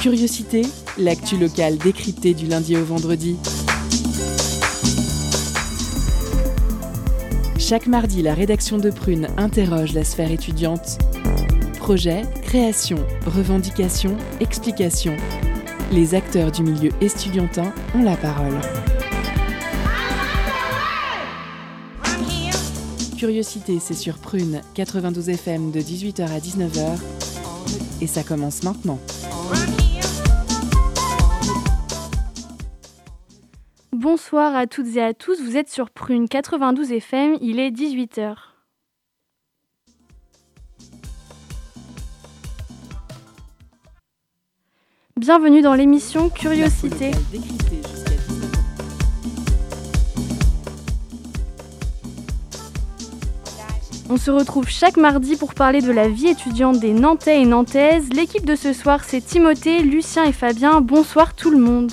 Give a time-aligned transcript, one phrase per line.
[0.00, 0.62] Curiosité,
[0.96, 3.36] l'actu locale décryptée du lundi au vendredi.
[7.58, 10.98] Chaque mardi, la rédaction de Prune interroge la sphère étudiante.
[11.78, 15.16] Projet, création, revendication, explication.
[15.92, 18.58] Les acteurs du milieu estudiantin ont la parole.
[23.18, 26.98] Curiosité, c'est sur Prune 92 FM de 18h à 19h.
[28.00, 28.98] Et ça commence maintenant.
[34.10, 38.36] Bonsoir à toutes et à tous, vous êtes sur Prune 92 FM, il est 18h.
[45.18, 47.10] Bienvenue dans l'émission Curiosité.
[54.08, 58.08] On se retrouve chaque mardi pour parler de la vie étudiante des Nantais et Nantaises.
[58.14, 60.80] L'équipe de ce soir, c'est Timothée, Lucien et Fabien.
[60.80, 61.92] Bonsoir tout le monde.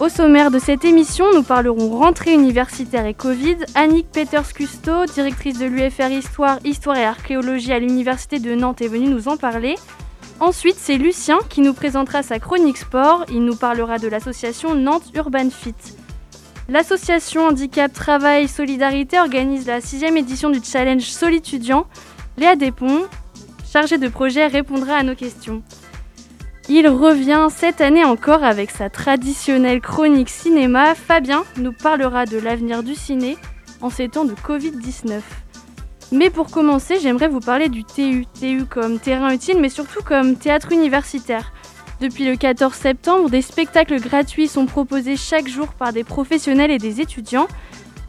[0.00, 3.56] Au sommaire de cette émission, nous parlerons rentrée universitaire et Covid.
[3.74, 9.08] Annick Peters-Custo, directrice de l'UFR Histoire, Histoire et Archéologie à l'Université de Nantes, est venue
[9.08, 9.76] nous en parler.
[10.40, 13.24] Ensuite, c'est Lucien qui nous présentera sa chronique sport.
[13.30, 15.74] Il nous parlera de l'association Nantes Urban Fit.
[16.68, 21.86] L'association Handicap Travail Solidarité organise la sixième édition du challenge Solitudiant.
[22.36, 23.04] Léa Despont,
[23.70, 25.62] chargée de projet, répondra à nos questions.
[26.68, 30.96] Il revient cette année encore avec sa traditionnelle chronique cinéma.
[30.96, 33.38] Fabien nous parlera de l'avenir du ciné
[33.80, 35.20] en ces temps de Covid-19.
[36.10, 38.26] Mais pour commencer, j'aimerais vous parler du TU.
[38.38, 41.52] TU comme terrain utile, mais surtout comme théâtre universitaire.
[42.00, 46.78] Depuis le 14 septembre, des spectacles gratuits sont proposés chaque jour par des professionnels et
[46.78, 47.46] des étudiants.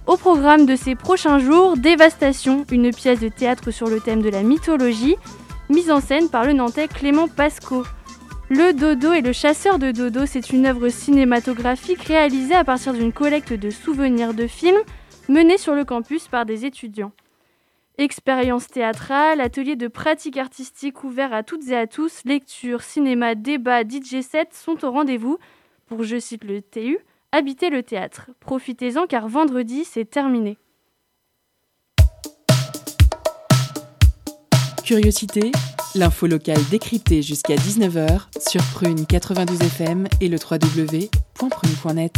[0.07, 4.29] Au programme de ces prochains jours, Dévastation, une pièce de théâtre sur le thème de
[4.29, 5.15] la mythologie,
[5.69, 7.83] mise en scène par le Nantais Clément Pasco.
[8.49, 13.11] Le Dodo et le chasseur de Dodo, c'est une œuvre cinématographique réalisée à partir d'une
[13.11, 14.79] collecte de souvenirs de films
[15.27, 17.11] menée sur le campus par des étudiants.
[17.97, 23.81] Expérience théâtrale, atelier de pratique artistique ouvert à toutes et à tous, lecture, cinéma, débat,
[23.81, 25.37] DJ set sont au rendez-vous
[25.87, 26.99] pour, je cite le TU,
[27.33, 28.29] habiter le théâtre.
[28.39, 30.57] Profitez-en car vendredi, c'est terminé.
[34.85, 35.51] Curiosité,
[35.97, 42.13] l'info locale décryptée jusqu'à 19h sur Prune 92 FM et le www.prune.net.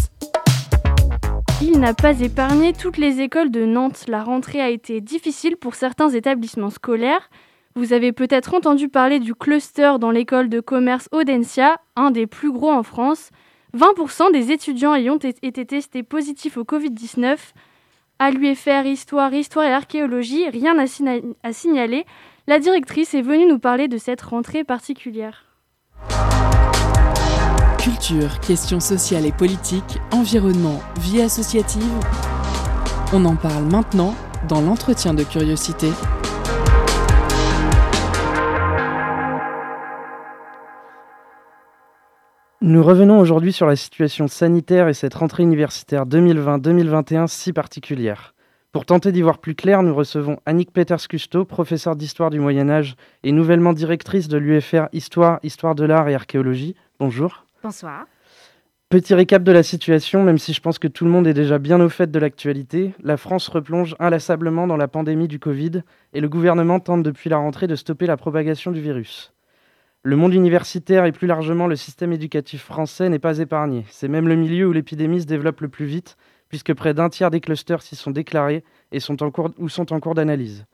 [1.61, 4.05] Il n'a pas épargné toutes les écoles de Nantes.
[4.07, 7.29] La rentrée a été difficile pour certains établissements scolaires.
[7.75, 12.51] Vous avez peut-être entendu parler du cluster dans l'école de commerce Audencia, un des plus
[12.51, 13.29] gros en France.
[13.77, 17.37] 20% des étudiants ayant été testés positifs au Covid-19.
[18.17, 22.05] À l'UFR Histoire, Histoire et Archéologie, rien à signaler.
[22.49, 25.45] La directrice est venue nous parler de cette rentrée particulière.
[27.77, 31.83] Culture, questions sociales et politiques, environnement, vie associative.
[33.13, 34.15] On en parle maintenant
[34.47, 35.89] dans l'entretien de curiosité.
[42.61, 48.33] Nous revenons aujourd'hui sur la situation sanitaire et cette rentrée universitaire 2020-2021 si particulière.
[48.71, 52.97] Pour tenter d'y voir plus clair, nous recevons Annick Peters-Custo, professeure d'histoire du Moyen Âge
[53.23, 56.75] et nouvellement directrice de l'UFR Histoire, Histoire de l'Art et Archéologie.
[56.99, 57.47] Bonjour.
[57.63, 58.05] Bonsoir.
[58.89, 61.57] Petit récap de la situation, même si je pense que tout le monde est déjà
[61.57, 65.81] bien au fait de l'actualité, la France replonge inlassablement dans la pandémie du Covid
[66.13, 69.33] et le gouvernement tente depuis la rentrée de stopper la propagation du virus.
[70.03, 73.85] Le monde universitaire et plus largement le système éducatif français n'est pas épargné.
[73.89, 76.17] C'est même le milieu où l'épidémie se développe le plus vite
[76.49, 79.93] puisque près d'un tiers des clusters s'y sont déclarés et sont en cours, ou sont
[79.93, 80.65] en cours d'analyse.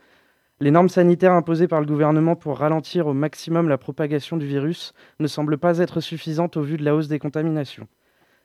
[0.61, 4.93] Les normes sanitaires imposées par le gouvernement pour ralentir au maximum la propagation du virus
[5.19, 7.89] ne semblent pas être suffisantes au vu de la hausse des contaminations.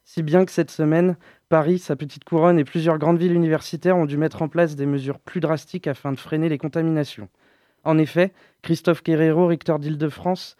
[0.04, 1.16] Si bien que cette semaine,
[1.48, 4.86] Paris, sa petite couronne et plusieurs grandes villes universitaires ont dû mettre en place des
[4.86, 7.28] mesures plus drastiques afin de freiner les contaminations.
[7.84, 8.32] En effet,
[8.62, 10.56] Christophe Querero, recteur d'Île-de-France,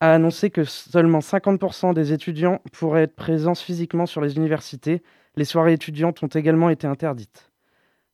[0.00, 5.02] a annoncé que seulement 50% des étudiants pourraient être présents physiquement sur les universités
[5.36, 7.50] les soirées étudiantes ont également été interdites.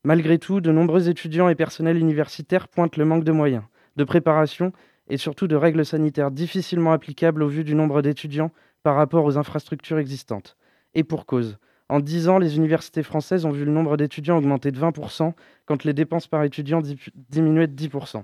[0.03, 3.63] Malgré tout, de nombreux étudiants et personnels universitaires pointent le manque de moyens,
[3.97, 4.71] de préparation
[5.09, 8.51] et surtout de règles sanitaires difficilement applicables au vu du nombre d'étudiants
[8.83, 10.55] par rapport aux infrastructures existantes.
[10.93, 11.57] Et pour cause.
[11.89, 15.33] En 10 ans, les universités françaises ont vu le nombre d'étudiants augmenter de 20%,
[15.65, 16.81] quand les dépenses par étudiant
[17.29, 18.21] diminuaient de 10%.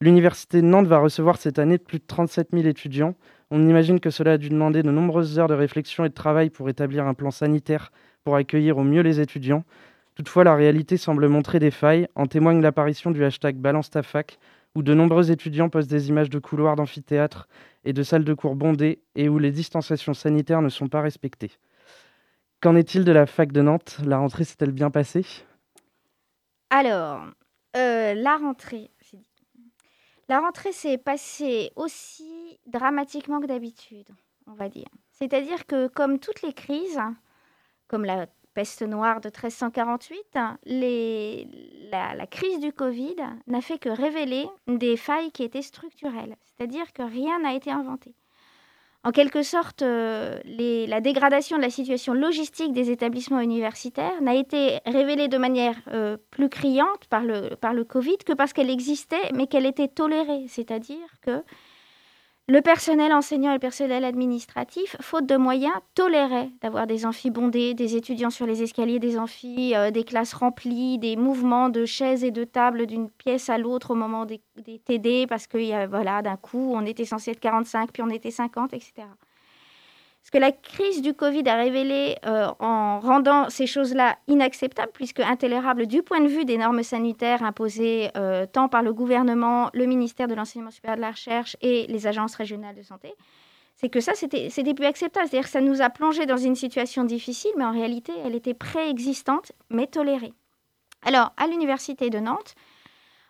[0.00, 3.14] L'université de Nantes va recevoir cette année plus de 37 000 étudiants,
[3.52, 6.48] on imagine que cela a dû demander de nombreuses heures de réflexion et de travail
[6.48, 7.92] pour établir un plan sanitaire
[8.24, 9.64] pour accueillir au mieux les étudiants.
[10.14, 12.08] Toutefois, la réalité semble montrer des failles.
[12.14, 13.90] En témoigne l'apparition du hashtag Balance
[14.74, 17.46] où de nombreux étudiants postent des images de couloirs d'amphithéâtre
[17.84, 21.50] et de salles de cours bondées et où les distanciations sanitaires ne sont pas respectées.
[22.62, 23.98] Qu'en est-il de la fac de Nantes?
[24.06, 25.26] La rentrée s'est-elle bien passée?
[26.70, 27.26] Alors,
[27.76, 28.90] euh, la rentrée,
[30.28, 34.08] la rentrée s'est passée aussi dramatiquement que d'habitude,
[34.46, 34.88] on va dire.
[35.10, 37.00] C'est-à-dire que comme toutes les crises,
[37.88, 40.38] comme la peste noire de 1348,
[41.90, 43.16] la, crise du Covid
[43.46, 48.14] n'a fait que révéler des failles qui étaient structurelles, c'est-à-dire que rien n'a été inventé.
[49.04, 54.78] En quelque sorte, euh, la dégradation de la situation logistique des établissements universitaires n'a été
[54.86, 59.32] révélée de manière euh, plus criante par le, par le Covid que parce qu'elle existait,
[59.34, 60.44] mais qu'elle était tolérée.
[60.46, 61.42] C'est-à-dire que
[62.48, 67.72] le personnel enseignant et le personnel administratif, faute de moyens, toléraient d'avoir des amphis bondés,
[67.74, 72.24] des étudiants sur les escaliers des amphis, euh, des classes remplies, des mouvements de chaises
[72.24, 74.40] et de tables d'une pièce à l'autre au moment des,
[74.84, 78.74] TD, parce que voilà, d'un coup, on était censé être 45, puis on était 50,
[78.74, 79.06] etc.
[80.22, 85.20] Ce que la crise du Covid a révélé euh, en rendant ces choses-là inacceptables, puisque
[85.20, 89.84] intolérables du point de vue des normes sanitaires imposées euh, tant par le gouvernement, le
[89.86, 93.14] ministère de l'Enseignement supérieur de la Recherche et les agences régionales de santé,
[93.74, 95.26] c'est que ça, c'était plus acceptable.
[95.28, 98.54] C'est-à-dire que ça nous a plongé dans une situation difficile, mais en réalité, elle était
[98.54, 100.34] préexistante, mais tolérée.
[101.04, 102.54] Alors, à l'Université de Nantes,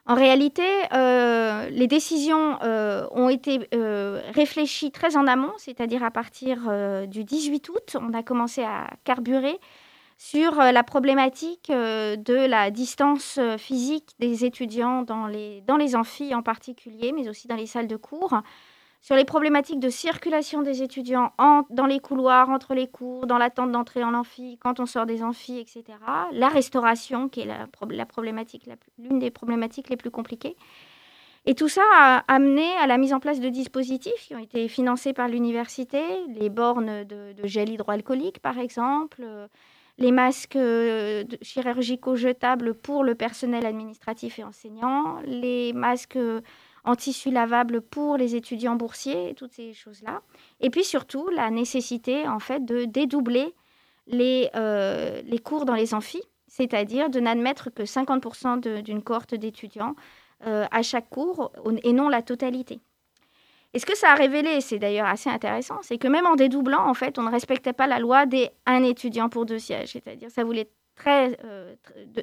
[0.05, 6.11] en réalité, euh, les décisions euh, ont été euh, réfléchies très en amont, c'est-à-dire à
[6.11, 6.69] partir
[7.07, 9.59] du 18 août, on a commencé à carburer
[10.19, 16.43] sur la problématique de la distance physique des étudiants dans les, dans les amphis en
[16.43, 18.41] particulier, mais aussi dans les salles de cours
[19.03, 21.33] sur les problématiques de circulation des étudiants
[21.71, 25.25] dans les couloirs, entre les cours, dans l'attente d'entrée en amphi, quand on sort des
[25.25, 25.85] amphis, etc.
[26.31, 28.69] La restauration, qui est la, problématique,
[28.99, 30.57] l'une des problématiques les plus compliquées.
[31.47, 34.69] Et tout ça a amené à la mise en place de dispositifs qui ont été
[34.69, 39.27] financés par l'université, les bornes de, gel hydroalcoolique par exemple,
[39.99, 46.19] les masques euh, chirurgicaux jetables pour le personnel administratif et enseignant, les masques
[46.85, 50.23] en tissu lavable pour les étudiants boursiers, toutes ces choses-là.
[50.61, 53.55] Et puis surtout, la nécessité en fait de dédoubler
[54.07, 59.95] les, euh, les cours dans les amphis, c'est-à-dire de n'admettre que 50% d'une cohorte d'étudiants
[60.47, 61.53] euh, à chaque cours
[61.85, 62.81] et non la totalité.
[63.75, 66.87] Et ce que ça a révélé, c'est d'ailleurs assez intéressant, c'est que même en dédoublant,
[66.87, 69.93] en fait, on ne respectait pas la loi des un étudiant pour deux sièges.
[69.93, 71.75] C'est-à-dire, ça voulait très, euh,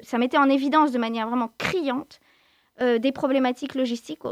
[0.04, 2.20] ça mettait en évidence de manière vraiment criante
[2.98, 4.24] des problématiques logistiques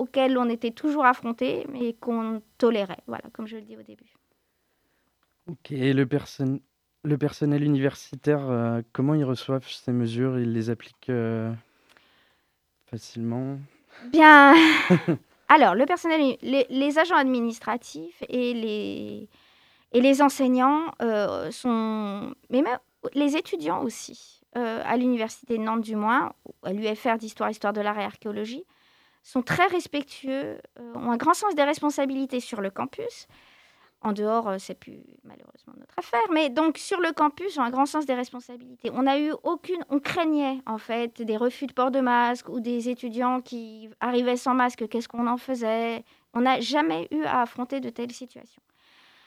[0.00, 4.14] auxquels on était toujours affronté, mais qu'on tolérait, voilà, comme je le dis au début.
[5.46, 6.08] Ok, et le,
[7.04, 10.38] le personnel universitaire, euh, comment ils reçoivent ces mesures?
[10.38, 11.52] Ils les appliquent euh,
[12.86, 13.58] facilement?
[14.10, 14.54] Bien.
[15.48, 19.28] Alors, le personnel, les, agents administratifs et les,
[19.92, 22.78] et les enseignants euh, sont, mais même
[23.14, 26.32] les étudiants aussi, à l'université de Nantes du moins,
[26.62, 28.64] à l'UFR d'histoire, histoire de l'art et archéologie,
[29.22, 33.28] sont très respectueux, euh, ont un grand sens des responsabilités sur le campus.
[34.02, 37.70] En dehors, euh, c'est plus malheureusement notre affaire, mais donc sur le campus, ont un
[37.70, 38.90] grand sens des responsabilités.
[38.94, 42.60] On a eu aucune, on craignait en fait des refus de port de masque ou
[42.60, 44.88] des étudiants qui arrivaient sans masque.
[44.88, 46.02] Qu'est-ce qu'on en faisait?
[46.32, 48.62] On n'a jamais eu à affronter de telles situations.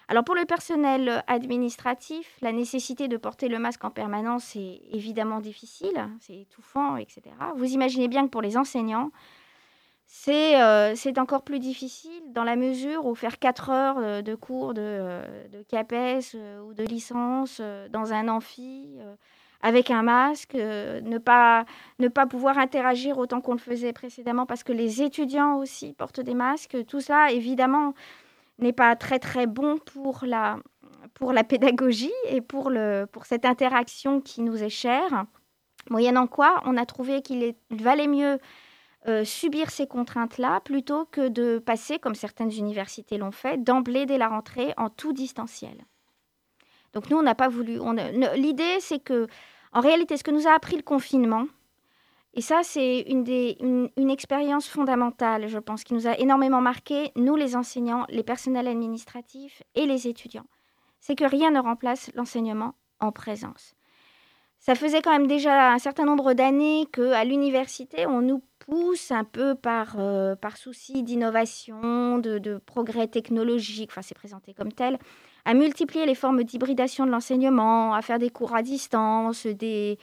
[0.08, 5.40] Alors pour le personnel administratif, la nécessité de porter le masque en permanence est évidemment
[5.40, 7.22] difficile, c'est étouffant, etc.
[7.56, 9.12] Vous imaginez bien que pour les enseignants,
[10.28, 14.74] euh, c'est encore plus difficile dans la mesure où faire 4 heures euh, de cours
[14.74, 18.98] de, euh, de CAPES ou de licence dans un amphi
[19.62, 21.66] avec un masque, ne, pas,
[22.00, 26.20] ne pas pouvoir interagir autant qu'on le faisait précédemment parce que les étudiants aussi portent
[26.20, 26.78] des masques.
[26.86, 27.94] Tout ça, évidemment,
[28.60, 30.58] n'est pas très très bon pour la,
[31.14, 35.26] pour la pédagogie et pour, le, pour cette interaction qui nous est chère.
[35.90, 38.40] Moyennant quoi, on a trouvé qu'il valait mieux
[39.08, 44.18] euh, subir ces contraintes-là plutôt que de passer, comme certaines universités l'ont fait, d'emblée dès
[44.18, 45.86] la rentrée en tout distanciel.
[46.94, 47.80] Donc nous, on n'a pas voulu.
[48.36, 49.28] L'idée, c'est que,
[49.74, 51.48] en réalité, ce que nous a appris le confinement,
[52.36, 57.56] et ça, c'est une, expérience fondamentale, je pense, qui nous a énormément marqué, nous les
[57.56, 60.48] enseignants, les personnels administratifs et les étudiants,
[61.00, 63.76] c'est que rien ne remplace l'enseignement en présence.
[64.58, 69.26] Ça faisait quand même déjà un certain nombre d'années qu'à l'université, on nous pousse un
[69.26, 74.98] peu par, euh, par souci d'innovation, de, progrès technologique, enfin c'est présenté comme tel,
[75.44, 79.98] à multiplier les formes d'hybridation de l'enseignement, à faire des cours à distance, des,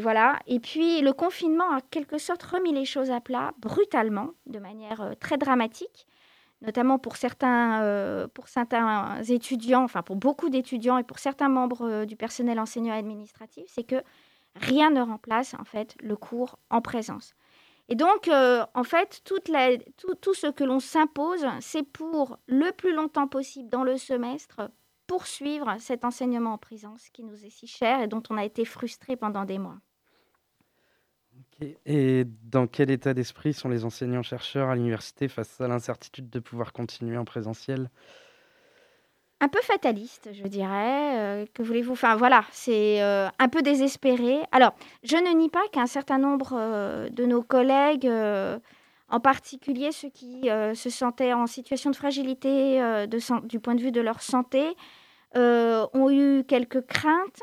[0.00, 0.40] voilà.
[0.48, 5.00] Et puis le confinement a quelque sorte remis les choses à plat brutalement, de manière
[5.00, 6.08] euh, très dramatique,
[6.60, 12.04] notamment pour certains, euh, pour certains étudiants, enfin pour beaucoup d'étudiants et pour certains membres
[12.04, 14.02] du personnel enseignant administratif, c'est que
[14.56, 17.34] rien ne remplace en fait le cours en présence.
[17.88, 23.68] Et donc, en fait, tout ce que l'on s'impose, c'est pour le plus longtemps possible
[23.68, 24.70] dans le semestre
[25.06, 28.64] poursuivre cet enseignement en présence qui nous est si cher et dont on a été
[28.64, 29.78] frustré pendant des mois.
[31.86, 36.72] Et dans quel état d'esprit sont les enseignants-chercheurs à l'université face à l'incertitude de pouvoir
[36.72, 37.90] continuer en présentiel?
[39.42, 41.18] Un peu fataliste, je dirais.
[41.18, 44.38] Euh, que voulez-vous Enfin, voilà, c'est euh, un peu désespéré.
[44.52, 44.72] Alors,
[45.02, 48.08] je ne nie pas qu'un certain nombre euh, de nos collègues,
[49.08, 52.80] en particulier ceux qui se sentaient en situation de fragilité
[53.44, 54.64] du point de vue de leur santé,
[55.34, 57.42] ont eu quelques craintes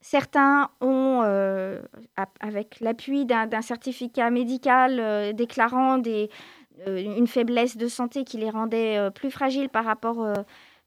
[0.00, 1.22] Certains ont,
[2.40, 6.02] avec l'appui d'un certificat médical déclarant
[6.86, 10.26] une faiblesse de santé qui les rendait plus fragiles par rapport,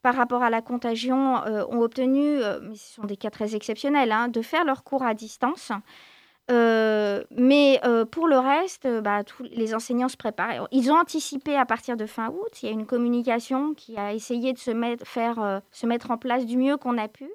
[0.08, 4.30] par rapport à la contagion, ont obtenu, mais ce sont des cas très exceptionnels, hein,
[4.30, 5.74] de faire leur cours à distance.
[6.50, 10.70] mais pour le reste, bah, tous les enseignants se préparent.
[10.72, 12.64] Ils ont anticipé à partir de fin août.
[12.64, 16.18] Il y a une communication qui a essayé de se mettre, faire, se mettre en
[16.18, 17.30] place du mieux qu'on a pu.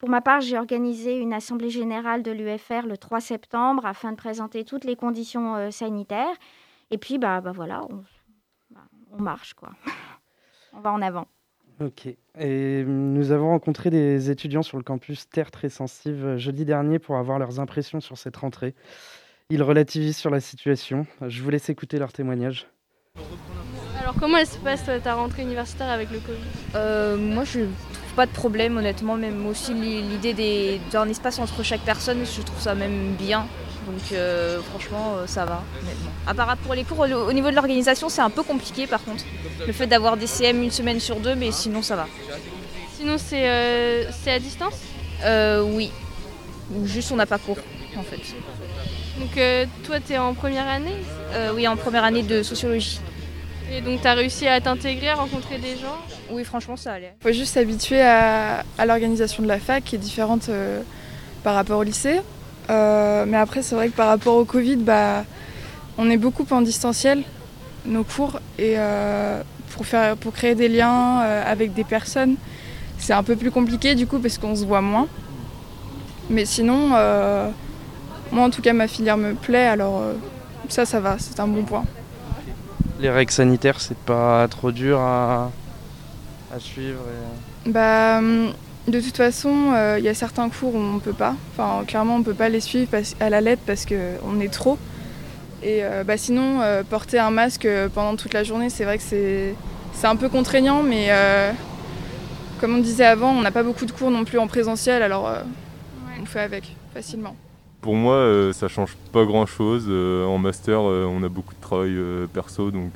[0.00, 4.16] Pour ma part, j'ai organisé une assemblée générale de l'UFR le 3 septembre afin de
[4.16, 6.34] présenter toutes les conditions euh, sanitaires.
[6.90, 8.02] Et puis, bah, bah voilà, on,
[8.70, 8.80] bah,
[9.12, 9.68] on marche, quoi.
[10.72, 11.26] on va en avant.
[11.80, 12.08] Ok.
[12.38, 16.98] Et nous avons rencontré des étudiants sur le campus Terre très sensible euh, jeudi dernier
[16.98, 18.74] pour avoir leurs impressions sur cette rentrée.
[19.48, 21.06] Ils relativisent sur la situation.
[21.26, 22.66] Je vous laisse écouter leurs témoignages.
[24.00, 26.38] Alors comment elle se passe ta rentrée universitaire avec le Covid?
[26.74, 27.60] Euh, Moi je
[28.16, 32.74] pas de problème honnêtement, même aussi l'idée d'un espace entre chaque personne, je trouve ça
[32.74, 33.46] même bien.
[33.86, 36.10] Donc euh, franchement euh, ça va honnêtement.
[36.26, 39.24] À part pour les cours, au niveau de l'organisation c'est un peu compliqué par contre.
[39.66, 42.06] Le fait d'avoir des CM une semaine sur deux, mais sinon ça va.
[42.96, 44.74] Sinon c'est euh, à distance?
[45.74, 45.90] Oui.
[46.72, 47.58] Ou juste on n'a pas cours
[47.96, 48.20] en fait.
[49.18, 49.40] Donc
[49.84, 50.96] toi tu es en première année?
[51.54, 53.00] Oui en première année de sociologie.
[53.72, 55.98] Et donc tu as réussi à t'intégrer, à rencontrer des gens?
[56.30, 57.12] Oui, franchement, ça allait.
[57.20, 60.82] Il faut juste s'habituer à, l'organisation de la fac qui est différente euh,
[61.42, 62.20] par rapport au lycée.
[62.70, 65.24] Euh, mais après, c'est vrai que par rapport au Covid, bah,
[65.98, 67.24] on est beaucoup en distanciel,
[67.84, 68.40] nos cours.
[68.58, 72.36] Et euh, pour, faire, pour créer des liens avec des personnes,
[72.98, 75.08] c'est un peu plus compliqué du coup parce qu'on se voit moins.
[76.28, 76.88] Mais sinon,
[78.32, 80.02] moi en tout cas, ma filière me plaît, alors
[80.68, 81.84] ça, ça va, c'est un bon point
[83.00, 85.50] les règles sanitaires, c'est pas trop dur à,
[86.58, 87.00] suivre
[87.66, 88.52] Bah, hum,
[88.88, 91.34] de toute façon, euh, il y a certains cours où on peut pas.
[91.52, 94.78] Enfin, clairement, on peut pas les suivre à la lettre parce qu'on est trop.
[95.62, 99.04] Et euh, bah, sinon, euh, porter un masque pendant toute la journée, c'est vrai que
[99.04, 99.54] c'est,
[100.02, 101.10] un peu contraignant, mais
[102.58, 105.30] comme on disait avant, on n'a pas beaucoup de cours non plus en présentiel, alors
[106.20, 107.36] on fait avec facilement.
[107.82, 109.90] Pour moi, ça change pas grand chose.
[109.90, 111.94] En master, on a beaucoup de travail
[112.32, 112.92] perso, donc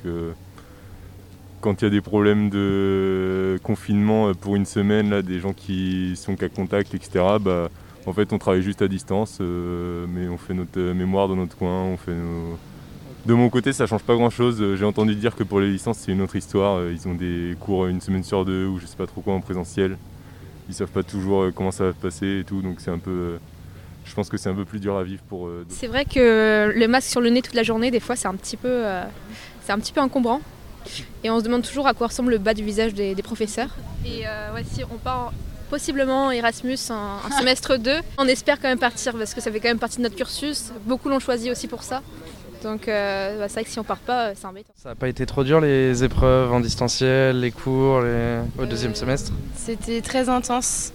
[1.65, 6.15] quand il y a des problèmes de confinement pour une semaine, là, des gens qui
[6.15, 7.69] sont qu'à contact, etc., bah,
[8.05, 11.81] en fait, on travaille juste à distance, mais on fait notre mémoire dans notre coin,
[11.85, 12.13] on fait
[13.25, 14.63] De mon côté, ça change pas grand chose.
[14.75, 16.87] J'ai entendu dire que pour les licences, c'est une autre histoire.
[16.87, 19.41] Ils ont des cours une semaine sur deux ou je sais pas trop quoi en
[19.41, 19.97] présentiel.
[20.69, 23.39] Ils savent pas toujours comment ça va se passer et tout, donc c'est un peu
[24.05, 25.47] je pense que c'est un peu plus dur à vivre pour.
[25.47, 28.27] Euh, c'est vrai que le masque sur le nez toute la journée, des fois, c'est
[28.27, 29.03] un euh,
[29.63, 30.41] c'est un petit peu encombrant.
[31.23, 33.69] Et on se demande toujours à quoi ressemble le bas du visage des, professeurs.
[34.05, 35.33] Et euh, si on part
[35.69, 39.69] possiblement Erasmus en, semestre 2, on espère quand même partir parce que ça fait quand
[39.69, 40.71] même partie de notre cursus.
[40.85, 42.01] Beaucoup l'ont choisi aussi pour ça.
[42.63, 44.73] Donc bah, c'est vrai que si on part pas, c'est embêtant.
[44.75, 48.03] Ça n'a pas été trop dur les épreuves en distanciel, les cours
[48.57, 49.31] au deuxième semestre?
[49.55, 50.91] C'était très intense.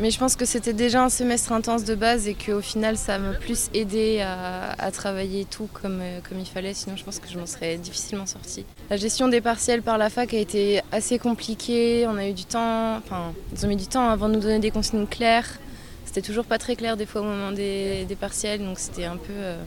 [0.00, 3.18] Mais je pense que c'était déjà un semestre intense de base et qu'au final, ça
[3.18, 6.72] m'a plus aidé à, travailler tout comme, euh, comme il fallait.
[6.72, 8.64] Sinon, je pense que je m'en serais difficilement sortie.
[8.88, 12.06] La gestion des partiels par la fac a été assez compliquée.
[12.08, 14.58] On a eu du temps, enfin, ils ont mis du temps avant de nous donner
[14.58, 15.58] des consignes claires.
[16.06, 19.32] C'était toujours pas très clair des fois au moment des, partiels, donc c'était un peu.
[19.32, 19.62] Euh,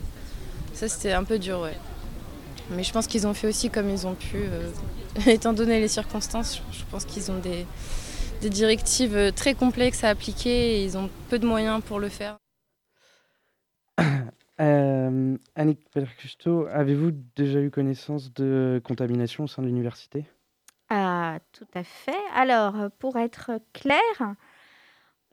[0.73, 1.77] ça, c'était un peu dur, ouais.
[2.71, 4.37] Mais je pense qu'ils ont fait aussi comme ils ont pu.
[4.37, 4.71] Euh,
[5.27, 7.67] étant donné les circonstances, je pense qu'ils ont des
[8.43, 12.09] des directives euh, très complexes à appliquer et ils ont peu de moyens pour le
[12.09, 12.38] faire.
[14.62, 20.25] Euh, Annick Percusto, avez-vous déjà eu connaissance de contamination au sein de l'université?
[20.89, 22.21] Ah, Tout à fait.
[22.35, 24.35] Alors, pour être clair,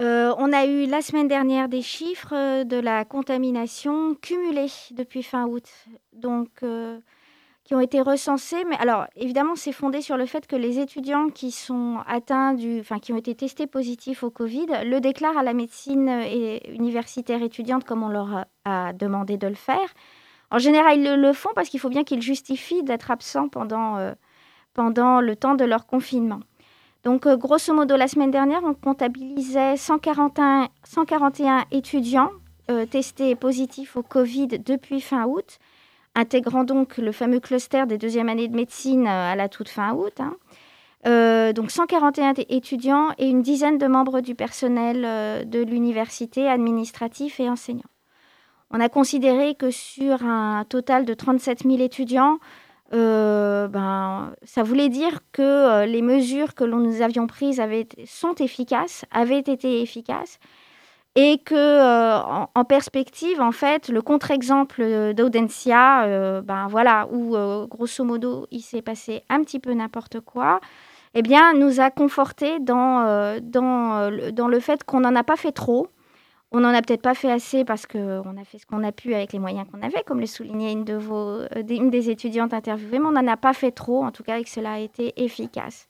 [0.01, 5.47] Euh, on a eu la semaine dernière des chiffres de la contamination cumulée depuis fin
[5.47, 5.69] août,
[6.15, 6.99] donc euh,
[7.71, 8.65] qui ont été recensés.
[8.69, 12.81] Mais alors, évidemment, c'est fondé sur le fait que les étudiants qui sont atteints du,
[12.81, 16.09] enfin, qui ont été testés positifs au Covid, le déclarent à la médecine
[16.69, 19.95] universitaire étudiante comme on leur a, demandé de le faire.
[20.51, 24.15] En général, ils le, font parce qu'il faut bien qu'ils justifient d'être absents pendant,
[24.75, 26.41] pendant le temps de leur confinement.
[27.05, 32.33] Donc, euh, grosso modo, la semaine dernière, on comptabilisait 141, 141 étudiants
[32.69, 35.61] euh, testés positifs au Covid depuis fin août,
[36.15, 39.93] intégrant donc le fameux cluster des deuxièmes années de médecine euh, à la toute fin
[39.95, 40.21] août.
[40.21, 41.53] Hein.
[41.53, 47.91] donc 141 étudiants et une dizaine de membres du personnel de l'université, administratif et enseignants.
[48.71, 52.39] On a considéré que sur un total de 37 000 étudiants,
[52.93, 58.35] euh, ben, ça voulait dire que euh, les mesures que nous avions prises avaient, sont
[58.35, 60.39] efficaces, avaient été efficaces,
[61.17, 67.37] et que euh, en, perspective, en fait, le contre-exemple d'Audencia, ben voilà, où
[67.67, 70.61] grosso modo il s'est passé un petit peu n'importe quoi,
[71.15, 75.53] eh bien, nous a conforté dans, dans, dans le fait qu'on n'en a pas fait
[75.53, 75.89] trop,
[76.53, 79.15] on n'en a peut-être pas fait assez parce qu'on a fait ce qu'on a pu
[79.15, 83.07] avec les moyens qu'on avait, comme le soulignait une, euh, une des étudiantes interviewées, mais
[83.07, 85.87] on n'en a pas fait trop, en tout cas, et que cela a été efficace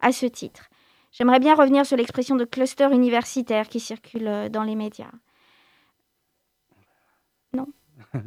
[0.00, 0.68] à ce titre.
[1.14, 5.12] J'aimerais bien revenir sur l'expression de cluster universitaire qui circule euh, dans les médias.
[7.52, 7.68] Non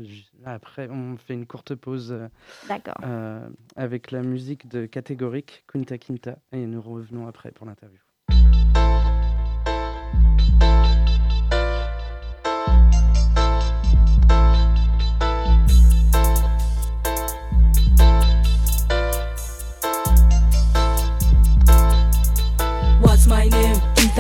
[0.46, 2.18] Après, on fait une courte pause
[3.04, 8.00] euh, avec la musique de Catégorique, Kunta Kinta, et nous revenons après pour l'interview.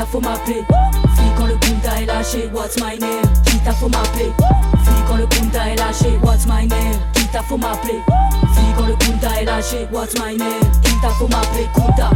[0.05, 0.63] Faut m'appeler.
[1.15, 3.25] Fille quand le punta est lâché, what's my name?
[3.45, 4.31] Quitte faut m'appeler.
[4.83, 6.99] Fille quand le punta est lâché, what's my name?
[7.13, 8.01] Quitte faut m'appeler.
[8.53, 10.86] Fille quand le punta est lâché, what's my name?
[11.17, 11.67] Faut m'appeler.
[11.73, 12.11] Kita,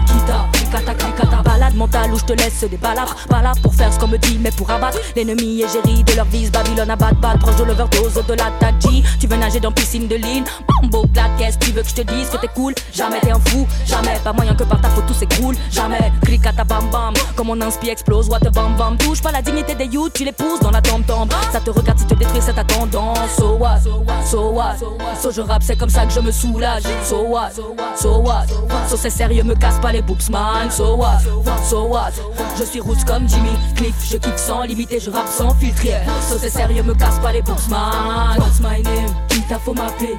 [0.52, 1.41] klikata, klikata.
[1.44, 3.15] Balade mentale où je te laisse des balafres.
[3.28, 6.52] Pas pour faire ce qu'on me dit, mais pour abattre l'ennemi égérie de leur vise.
[6.52, 9.04] Babylone à bat proche de l'overdose de l'attaque G.
[9.20, 10.44] Tu veux nager dans piscine de ligne?
[10.67, 11.06] Bambo,
[11.38, 12.30] qu'est-ce tu veux que je te dise?
[12.30, 12.76] Que t'es cool?
[12.94, 14.20] Jamais t'es un fou, jamais.
[14.24, 16.12] Pas moyen que par ta faute tout s'écroule, jamais.
[16.24, 18.98] Klikata, bam bam, comme on inspire explose, what a bam bam.
[18.98, 21.32] Touche pas la dignité des youths, tu les pousses dans la tombe tombe.
[21.52, 23.17] Ça te regarde si te détruit, c'est ta tendance.
[23.38, 23.80] So what,
[24.26, 24.76] so what,
[25.20, 26.84] so je rappe, c'est comme ça que je me soulage.
[27.04, 27.52] So what,
[27.96, 28.46] so what,
[28.88, 30.70] so c'est sérieux, me casse pas les boobs man.
[30.70, 31.20] So what,
[31.70, 32.12] so what,
[32.58, 35.96] je suis roots comme Jimmy Cliff, je kick sans limiter, je rappe sans filtrer.
[36.30, 38.38] So c'est sérieux, me casse pas les boobs man.
[38.38, 39.14] What's my name?
[39.30, 40.18] Qui t'a faut m'appeler?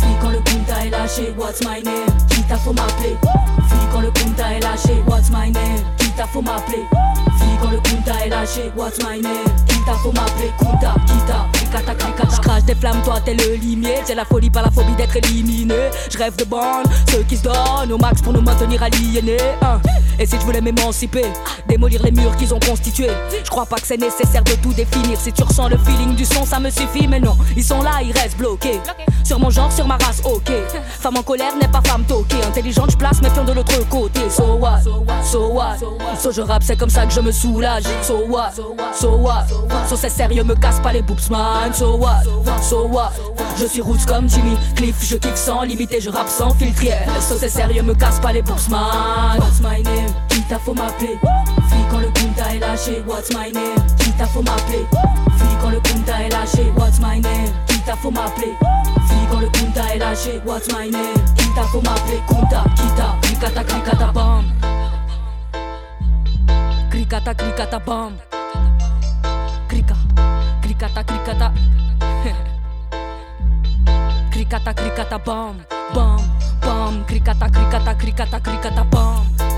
[0.00, 2.06] Fille quand le punta est lâché, what's my name?
[2.28, 3.16] Qui t'a faut m'appeler?
[3.68, 6.01] Fille quand le punta est lâché, what's my name?
[6.12, 6.84] Qui t'a faut m'appeler?
[7.38, 9.32] Fille quand le Kunta est lâché, what's my name?
[9.66, 10.52] Kita faut m'appeler.
[10.58, 13.94] Kunta, Kita, Krikata, Krikata Je crache des flammes, toi t'es le limier.
[14.04, 15.74] C'est la folie, pas la phobie d'être éliminé.
[16.10, 19.80] Je rêve de bande, ceux qui se donnent au max pour nous maintenir aliénés hein.
[20.18, 21.24] Et si je voulais m'émanciper,
[21.66, 23.10] démolir les murs qu'ils ont constitués.
[23.42, 25.18] Je crois pas que c'est nécessaire de tout définir.
[25.18, 28.02] Si tu ressens le feeling du son, ça me suffit Mais non, ils sont là,
[28.02, 28.80] ils restent bloqués.
[29.24, 30.52] Sur mon genre, sur ma race, ok.
[31.00, 32.36] Femme en colère n'est pas femme toquée.
[32.46, 34.20] Intelligente, je place mes de l'autre côté.
[34.28, 36.01] So what, so what, so
[36.32, 37.84] je rappe, c'est comme ça que je me soulage.
[38.02, 38.52] So what,
[38.94, 39.46] so what,
[39.88, 41.72] so c'est sérieux, me casse pas les boobs man.
[41.74, 42.22] So what,
[42.62, 43.12] so what,
[43.58, 46.82] je suis roots comme Jimmy Cliff, je kick sans limiter, je rappe sans filtre.
[47.20, 49.38] So c'est sérieux, me casse pas les boobs man.
[49.38, 50.12] What's my name?
[50.28, 51.18] Qui t'a faut m'appeler?
[51.68, 53.86] Fille quand le punta est lâché, what's my name?
[53.98, 54.86] Qui t'a faut m'appeler?
[55.36, 57.52] Fille quand le punta est lâché, what's my name?
[57.66, 58.52] Qui t'a faut m'appeler?
[59.08, 61.02] Fille quand le punta est lâché, what's my name?
[61.36, 62.22] Qui t'a faut m'appeler?
[62.26, 64.44] Kunta, kita, klikata, klikata, bam.
[67.02, 68.14] Krikata, krikata, bam.
[69.66, 69.96] Krika,
[70.62, 71.50] krikata, krikata.
[74.30, 76.22] krikata, krikata, bam, bam,
[76.62, 77.02] bam.
[77.10, 79.51] Krikata, krikata, krikata, krikata, bam.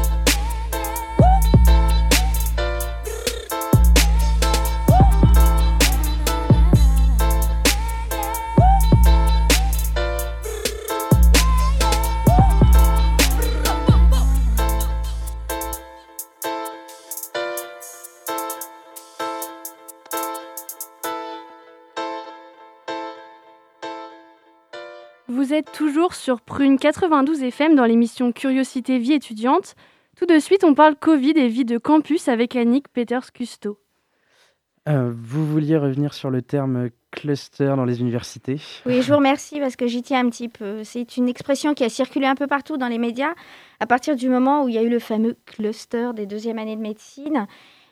[25.54, 29.76] Êtes toujours sur Prune 92 FM dans l'émission Curiosité Vie étudiante.
[30.16, 33.78] Tout de suite, on parle Covid et vie de campus avec Annick Peters-Custo.
[34.88, 39.60] Euh, vous vouliez revenir sur le terme cluster dans les universités Oui, je vous remercie
[39.60, 40.82] parce que j'y tiens un petit peu.
[40.82, 43.34] C'est une expression qui a circulé un peu partout dans les médias
[43.78, 46.76] à partir du moment où il y a eu le fameux cluster des deuxièmes années
[46.76, 47.46] de médecine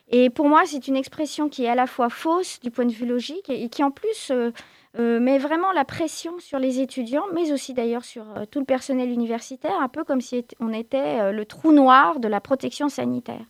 [0.09, 2.91] Et pour moi, c'est une expression qui est à la fois fausse du point de
[2.91, 4.51] vue logique et qui en plus euh,
[4.99, 8.65] euh, met vraiment la pression sur les étudiants, mais aussi d'ailleurs sur euh, tout le
[8.65, 13.45] personnel universitaire, un peu comme si on était le trou noir de la protection sanitaire.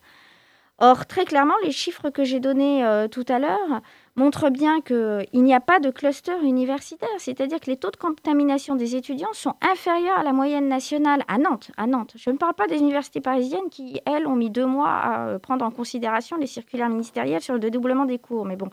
[0.79, 3.81] Or, très clairement, les chiffres que j'ai donnés tout à l'heure
[4.15, 8.75] montrent bien qu'il n'y a pas de cluster universitaire, c'est-à-dire que les taux de contamination
[8.75, 11.71] des étudiants sont inférieurs à la moyenne nationale à Nantes.
[11.77, 12.13] À Nantes.
[12.15, 15.63] Je ne parle pas des universités parisiennes qui, elles, ont mis deux mois à prendre
[15.63, 18.45] en considération les circulaires ministériels sur le dédoublement des cours.
[18.45, 18.69] Mais bon,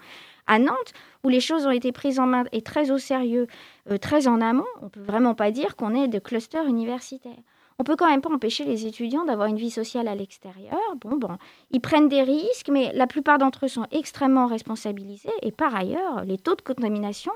[0.50, 3.46] à Nantes, où les choses ont été prises en main et très au sérieux,
[3.90, 7.38] euh, très en amont, on ne peut vraiment pas dire qu'on est de cluster universitaire.
[7.78, 10.78] On peut quand même pas empêcher les étudiants d'avoir une vie sociale à l'extérieur.
[11.00, 11.38] Bon, bon,
[11.70, 15.30] ils prennent des risques, mais la plupart d'entre eux sont extrêmement responsabilisés.
[15.40, 17.32] Et par ailleurs, les taux de contamination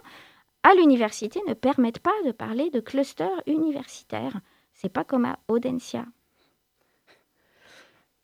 [0.65, 4.41] à l'université ne permettent pas de parler de cluster universitaire.
[4.75, 6.05] C'est pas comme à Audencia.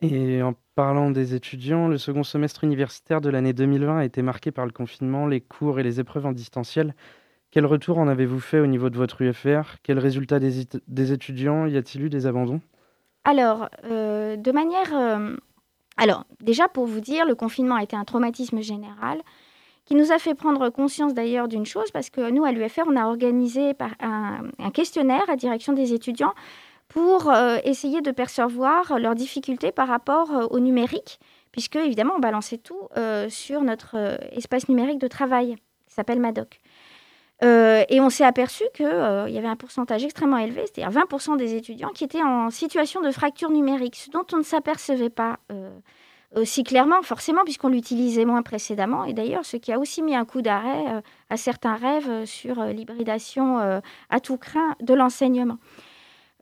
[0.02, 4.50] Et en parlant des étudiants, le second semestre universitaire de l'année 2020 a été marqué
[4.50, 6.94] par le confinement, les cours et les épreuves en distanciel.
[7.50, 11.66] Quel retour en avez-vous fait au niveau de votre UFR Quels résultats des, étudiants?
[11.66, 12.60] Y a-t-il eu des abandons?
[13.24, 14.94] Alors, euh, de manière...
[14.94, 15.36] Euh,
[15.96, 19.20] alors, déjà pour vous dire, le confinement a été un traumatisme général
[19.84, 22.96] qui nous a fait prendre conscience d'ailleurs d'une chose, parce que nous, à l'UFR, on
[22.96, 26.32] a organisé un, questionnaire à direction des étudiants
[26.90, 31.18] pour euh, essayer de percevoir leurs difficultés par rapport au numérique,
[31.50, 32.88] puisque évidemment, on balançait tout
[33.29, 33.96] sur notre
[34.33, 35.57] espace numérique de travail,
[35.88, 36.61] qui s'appelle MADOC.
[37.42, 41.38] Euh, et on s'est aperçu qu'il euh, y avait un pourcentage extrêmement élevé, c'est-à-dire 20%
[41.38, 45.38] des étudiants qui étaient en situation de fracture numérique, ce dont on ne s'apercevait pas
[45.50, 45.70] euh,
[46.37, 49.05] aussi clairement, forcément, puisqu'on l'utilisait moins précédemment.
[49.05, 53.59] Et d'ailleurs, ce qui a aussi mis un coup d'arrêt à certains rêves sur l'hybridation
[53.59, 55.59] à tout craint de l'enseignement.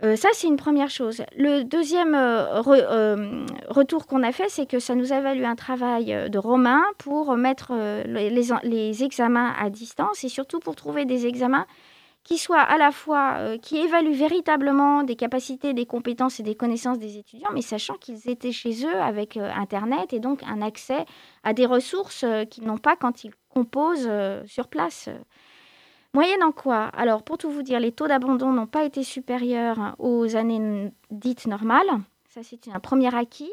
[0.05, 1.23] Euh, ça, c'est une première chose.
[1.37, 5.57] Le deuxième euh, euh, retour qu'on a fait, c'est que ça nous a valu un
[5.57, 7.73] travail de Romain pour mettre
[8.07, 11.67] les, examens à distance et surtout pour trouver des examens
[12.25, 16.99] qui soient à la fois, qui évaluent véritablement des capacités, des compétences et des connaissances
[16.99, 21.07] des étudiants, mais sachant qu'ils étaient chez eux avec Internet et donc un accès
[21.43, 24.11] à des ressources qu'ils n'ont pas quand ils composent
[24.47, 25.09] sur place.
[26.15, 26.85] Moyenne en quoi?
[26.97, 31.47] Alors, pour tout vous dire, les taux d'abandon n'ont pas été supérieurs aux années dites
[31.47, 32.01] normales.
[32.29, 33.53] Ça, c'est un premier acquis.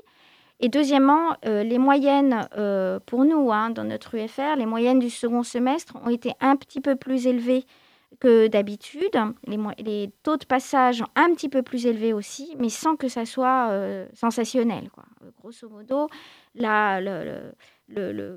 [0.61, 5.09] Et deuxièmement, euh, les moyennes euh, pour nous, hein, dans notre UFR, les moyennes du
[5.09, 7.65] second semestre ont été un petit peu plus élevées
[8.21, 9.17] que d'habitude.
[9.47, 13.25] Les, taux de passage ont un petit peu plus élevés aussi, mais sans que ça
[13.25, 14.89] soit euh, sensationnel.
[15.41, 16.07] Grosso modo,
[16.55, 17.01] la,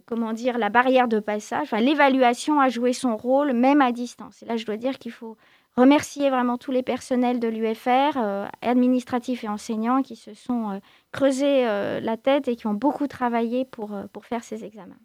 [0.07, 4.43] comment dire, la barrière de passage, l'évaluation a joué son rôle, même à distance.
[4.43, 5.37] Et là, je dois dire qu'il faut
[5.77, 10.79] remercier vraiment tous les personnels de l'UFR, euh, administratifs et enseignants, qui se sont euh,
[11.13, 14.99] creusés euh, la tête et qui ont beaucoup travaillé pour, pour faire ces examens.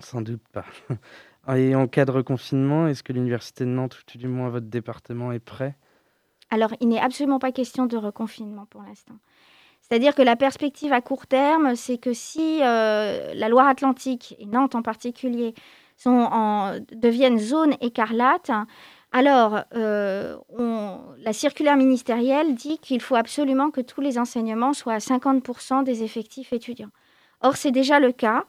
[0.00, 0.64] Sans doute pas.
[1.56, 4.68] Et en cas de reconfinement, est-ce que l'Université de Nantes, ou tout du moins votre
[4.68, 5.76] département, est prêt?
[6.50, 9.16] Alors, il n'est absolument pas question de reconfinement pour l'instant.
[9.92, 14.74] C'est-à-dire que la perspective à court terme, c'est que si euh, la Loire-Atlantique, et Nantes
[14.74, 15.54] en particulier,
[16.06, 18.50] deviennent zone écarlate,
[19.12, 20.38] alors euh,
[21.18, 26.02] la circulaire ministérielle dit qu'il faut absolument que tous les enseignements soient à 50% des
[26.02, 26.88] effectifs étudiants.
[27.42, 28.46] Or, c'est déjà le cas.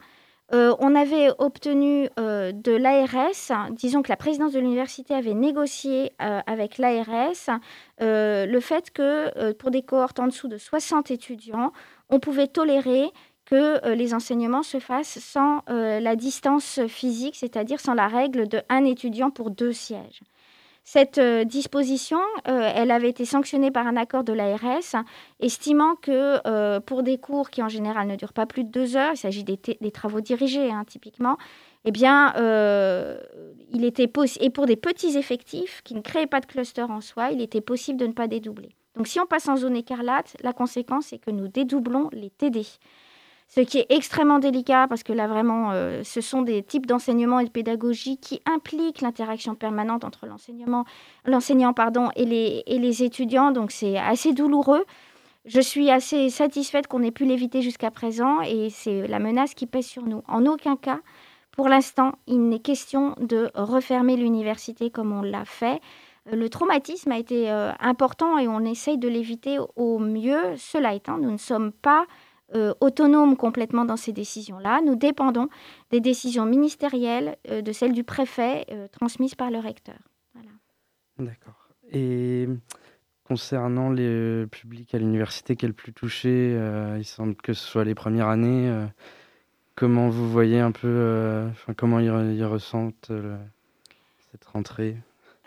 [0.52, 6.12] Euh, on avait obtenu euh, de l'ARS, disons que la présidence de l'université avait négocié
[6.20, 7.60] euh, avec l'ARS
[8.00, 11.72] le fait que pour des cohortes en dessous de 60 étudiants,
[12.10, 13.10] on pouvait tolérer
[13.46, 18.84] que les enseignements se fassent sans la distance physique, c'est-à-dire sans la règle de un
[18.84, 20.20] étudiant pour deux sièges.
[20.86, 25.02] Cette euh, disposition, euh, elle avait été sanctionnée par un accord de l'ARS,
[25.40, 28.94] estimant que euh, pour des cours qui en général ne durent pas plus de deux
[28.94, 29.56] heures, il s'agit des,
[29.90, 31.38] travaux dirigés hein, typiquement,
[31.86, 32.34] eh bien,
[33.70, 37.30] il était et pour des petits effectifs qui ne créaient pas de cluster en soi,
[37.30, 38.70] il était possible de ne pas dédoubler.
[38.94, 42.62] Donc si on passe en zone écarlate, la conséquence est que nous dédoublons les TD
[43.48, 47.38] ce qui est extrêmement délicat parce que là vraiment, euh, ce sont des types d'enseignement
[47.40, 50.84] et de pédagogie qui impliquent l'interaction permanente entre l'enseignement,
[51.24, 54.84] l'enseignant pardon, et les, et les étudiants, donc c'est assez douloureux.
[55.44, 59.66] Je suis assez satisfaite qu'on ait pu l'éviter jusqu'à présent et c'est la menace qui
[59.66, 60.22] pèse sur nous.
[60.26, 61.00] En aucun cas,
[61.52, 65.80] pour l'instant, il n'est question de refermer l'université comme on l'a fait.
[66.32, 70.56] Le traumatisme a été euh, important et on essaye de l'éviter au mieux.
[70.56, 72.06] Cela étant, nous ne sommes pas
[72.54, 74.82] euh, autonome complètement dans ces décisions-là.
[74.84, 75.48] Nous dépendons
[75.90, 79.96] des décisions ministérielles, euh, de celles du préfet euh, transmises par le recteur.
[81.18, 81.68] D'accord.
[81.90, 82.46] Et
[83.26, 86.58] concernant les publics à l'université le plus touché,
[86.98, 88.88] il semble que ce soit les premières années.
[89.76, 93.12] comment vous voyez un peu, comment ils, ressentent
[94.32, 94.96] cette rentrée?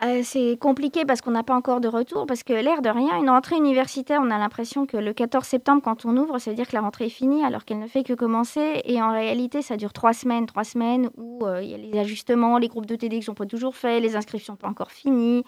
[0.04, 3.18] Euh, c'est compliqué parce qu'on n'a pas encore de retour, parce que l'air de rien,
[3.18, 6.56] une rentrée universitaire, on a l'impression que le 14 septembre, quand on ouvre, ça veut
[6.56, 8.80] dire que la rentrée est finie, alors qu'elle ne fait que commencer.
[8.84, 11.98] Et en réalité, ça dure trois semaines, trois semaines où euh, il y a les
[11.98, 15.42] ajustements, les groupes de TD qui sont pas toujours faits, les inscriptions pas encore finies,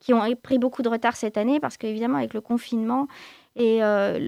[0.00, 3.08] qui ont pris beaucoup de retard cette année, parce qu'évidemment, avec le confinement
[3.56, 4.18] et euh,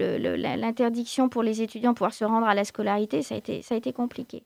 [0.57, 3.77] l'interdiction pour les étudiants de pouvoir se rendre à la scolarité, ça a ça a
[3.77, 4.43] été compliqué.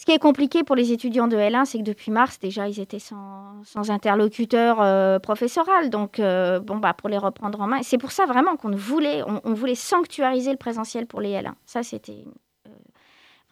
[0.00, 2.80] Ce qui est compliqué pour les étudiants de L1, c'est que depuis mars, déjà, ils
[2.80, 5.90] étaient sans, sans interlocuteur euh, professoral.
[5.90, 7.82] Donc, euh, bon, bah, pour les reprendre en main.
[7.82, 11.52] C'est pour ça vraiment qu'on voulait, on, voulait sanctuariser le présentiel pour les L1.
[11.66, 12.24] Ça, c'était
[12.66, 12.70] euh,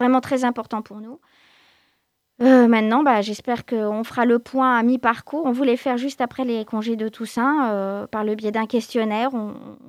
[0.01, 1.21] vraiment très important pour nous.
[2.39, 5.45] maintenant, bah, j'espère qu'on fera le point à mi-parcours.
[5.45, 9.29] On voulait faire juste après les congés de Toussaint, par le biais d'un questionnaire.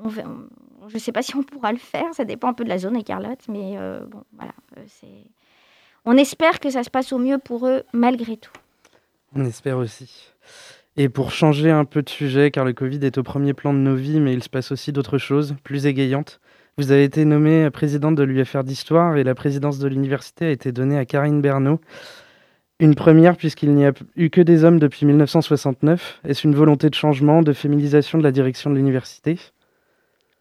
[0.09, 2.79] je ne sais pas si on pourra le faire, ça dépend un peu de la
[2.79, 3.77] zone écarlate, mais
[4.11, 4.51] bon, voilà,
[4.87, 5.23] c'est
[6.05, 8.51] on espère que ça se passe au mieux pour eux malgré tout.
[9.35, 10.31] On espère aussi.
[10.97, 13.79] Et pour changer un peu de sujet, car le Covid est au premier plan de
[13.79, 16.39] nos vies, mais il se passe aussi d'autres choses, plus égayantes.
[16.77, 20.71] Vous avez été nommée présidente de l'UFR d'Histoire et la présidence de l'université a été
[20.71, 21.79] donnée à Karine Bernot.
[22.79, 26.21] Une première puisqu'il n'y a eu que des hommes depuis 1969.
[26.23, 29.37] Est-ce une volonté de changement, de féminisation de la direction de l'université?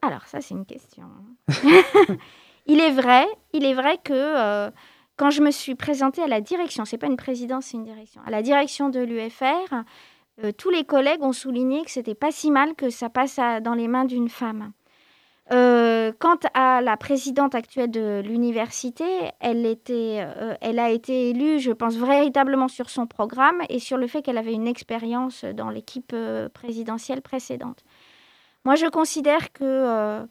[0.03, 1.07] Alors ça c'est une question.
[2.67, 4.71] il est vrai, il est vrai que euh,
[5.19, 8.23] quand je me suis présentée à la direction, c'est pas une présidence, c'est une direction,
[8.25, 9.75] à la direction de l'UFR,
[10.45, 13.75] euh, tous les collègues ont souligné que c'était pas si mal que ça passe dans
[13.75, 14.73] les mains d'une femme.
[15.51, 19.05] Euh, quant à la présidente actuelle de l'université,
[19.41, 24.07] elle, euh, elle a été élue, je pense, véritablement sur son programme et sur le
[24.07, 26.15] fait qu'elle avait une expérience dans l'équipe
[26.55, 27.83] présidentielle précédente.
[28.65, 30.27] Moi, je considère que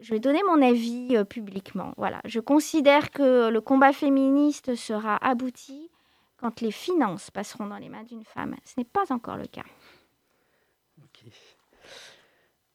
[0.00, 1.92] je vais donner mon avis euh, publiquement.
[1.96, 5.90] Voilà, je considère que le combat féministe sera abouti
[6.38, 8.56] quand les finances passeront dans les mains d'une femme.
[8.64, 9.64] Ce n'est pas encore le cas.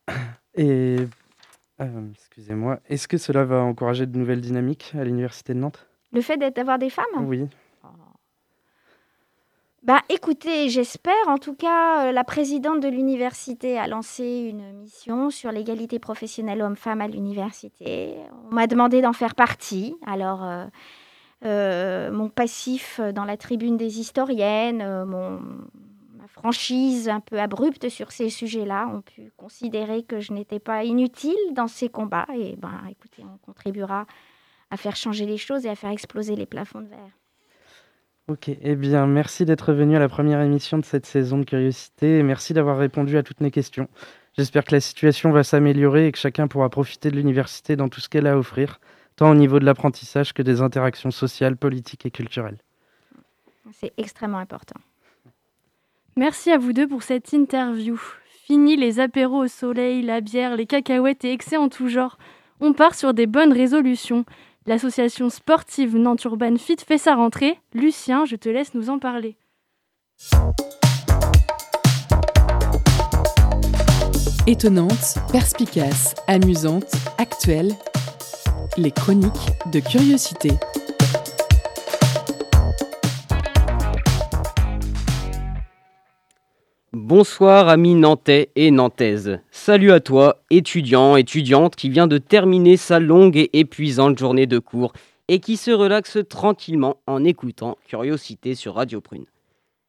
[0.56, 0.98] Et
[1.82, 5.88] euh, excusez-moi, est-ce que cela va encourager de nouvelles dynamiques à l'université de Nantes?
[6.12, 7.06] Le fait d'avoir des femmes?
[7.20, 7.48] Oui.
[9.86, 11.14] Bah, écoutez, j'espère.
[11.28, 16.64] En tout cas, euh, la présidente de l'université a lancé une mission sur l'égalité professionnelle
[16.64, 18.16] homme-femme à l'université.
[18.50, 19.96] On m'a demandé d'en faire partie.
[20.08, 20.66] Alors, euh,
[21.46, 28.32] euh, mon passif dans la tribune des historiennes, ma franchise un peu abrupte sur ces
[28.32, 32.26] sujets-là ont pu considérer que je n'étais pas inutile dans ces combats.
[32.36, 34.08] Et ben, écoutez, on contribuera
[34.72, 37.12] à faire changer les choses et à faire exploser les plafonds de verre.
[38.28, 42.18] Ok, eh bien, merci d'être venu à la première émission de cette saison de Curiosité
[42.18, 43.88] et merci d'avoir répondu à toutes mes questions.
[44.36, 48.02] J'espère que la situation va s'améliorer et que chacun pourra profiter de l'université dans tout
[48.02, 48.80] ce qu'elle a à offrir,
[49.16, 52.58] tant au niveau de l'apprentissage que des interactions sociales, politiques et culturelles.
[53.74, 54.80] C'est extrêmement important.
[56.18, 58.02] Merci à vous deux pour cette interview.
[58.48, 62.18] Fini les apéros au soleil, la bière, les cacahuètes et excès en tout genre.
[62.60, 64.26] On part sur des bonnes résolutions.
[64.68, 67.60] L'association sportive Nantes Urban Fit fait sa rentrée.
[67.76, 69.38] Lucien, je te laisse nous en parler.
[74.48, 77.74] Étonnante, perspicace, amusante, actuelle,
[78.78, 80.50] les chroniques de curiosité.
[86.98, 89.42] Bonsoir amis nantais et nantaises.
[89.52, 94.60] Salut à toi, étudiant, étudiante qui vient de terminer sa longue et épuisante journée de
[94.60, 94.94] cours
[95.28, 99.26] et qui se relaxe tranquillement en écoutant Curiosité sur Radio Prune.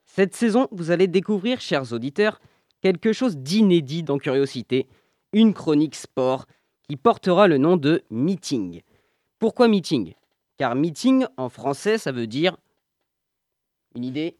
[0.04, 2.40] Cette saison, vous allez découvrir, chers auditeurs,
[2.82, 4.88] quelque chose d'inédit dans Curiosité,
[5.32, 6.46] une chronique sport
[6.88, 8.82] qui portera le nom de Meeting.
[9.38, 10.14] Pourquoi Meeting?
[10.58, 12.56] Car Meeting en français, ça veut dire...
[13.94, 14.36] Une idée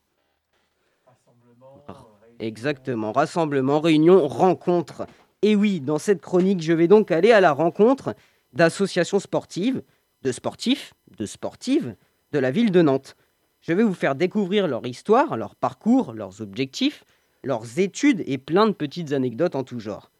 [2.39, 5.07] Exactement, rassemblement, réunion, rencontre.
[5.43, 8.15] Et oui, dans cette chronique, je vais donc aller à la rencontre
[8.53, 9.83] d'associations sportives,
[10.23, 11.95] de sportifs, de sportives
[12.33, 13.17] de la ville de Nantes.
[13.61, 17.05] Je vais vous faire découvrir leur histoire, leur parcours, leurs objectifs,
[17.43, 20.11] leurs études et plein de petites anecdotes en tout genre.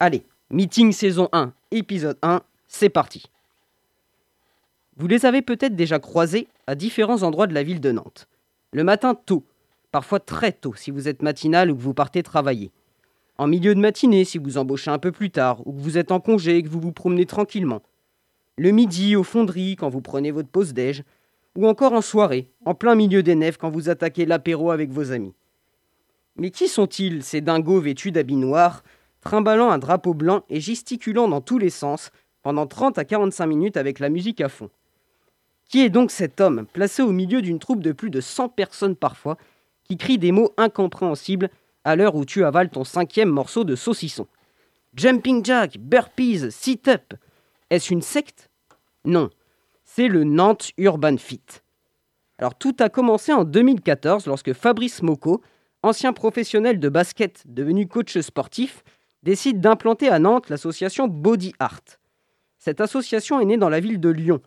[0.00, 3.26] Allez, meeting saison 1, épisode 1, c'est parti.
[4.96, 8.28] Vous les avez peut-être déjà croisés à différents endroits de la ville de Nantes.
[8.72, 9.44] Le matin tôt,
[9.92, 12.72] parfois très tôt si vous êtes matinal ou que vous partez travailler.
[13.38, 16.10] En milieu de matinée si vous embauchez un peu plus tard ou que vous êtes
[16.10, 17.82] en congé et que vous vous promenez tranquillement.
[18.56, 21.04] Le midi au fonderie quand vous prenez votre pause déj.
[21.54, 25.12] Ou encore en soirée, en plein milieu des nefs quand vous attaquez l'apéro avec vos
[25.12, 25.34] amis.
[26.36, 28.82] Mais qui sont-ils, ces dingos vêtus d'habits noirs,
[29.20, 32.10] trimballant un drapeau blanc et gesticulant dans tous les sens
[32.42, 34.70] pendant 30 à 45 minutes avec la musique à fond?
[35.68, 38.96] Qui est donc cet homme, placé au milieu d'une troupe de plus de 100 personnes
[38.96, 39.36] parfois,
[39.92, 41.50] qui crie des mots incompréhensibles
[41.84, 44.26] à l'heure où tu avales ton cinquième morceau de saucisson
[44.94, 47.12] Jumping jack, burpees, sit-up.
[47.68, 48.48] Est-ce une secte?
[49.04, 49.28] Non,
[49.84, 51.42] c'est le Nantes Urban Fit.
[52.38, 55.42] Alors tout a commencé en 2014 lorsque Fabrice Moko,
[55.82, 58.84] ancien professionnel de basket devenu coach sportif,
[59.22, 61.82] décide d'implanter à Nantes l'association Body Art.
[62.56, 64.40] Cette association est née dans la ville de Lyon.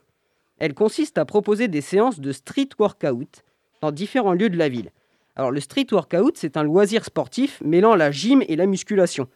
[0.58, 3.44] Elle consiste à proposer des séances de street workout
[3.82, 4.90] dans différents lieux de la ville.
[5.36, 9.28] Alors le street workout, c'est un loisir sportif mêlant la gym et la musculation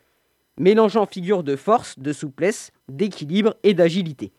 [0.60, 4.32] mélangeant figures de force, de souplesse, d'équilibre et d'agilité.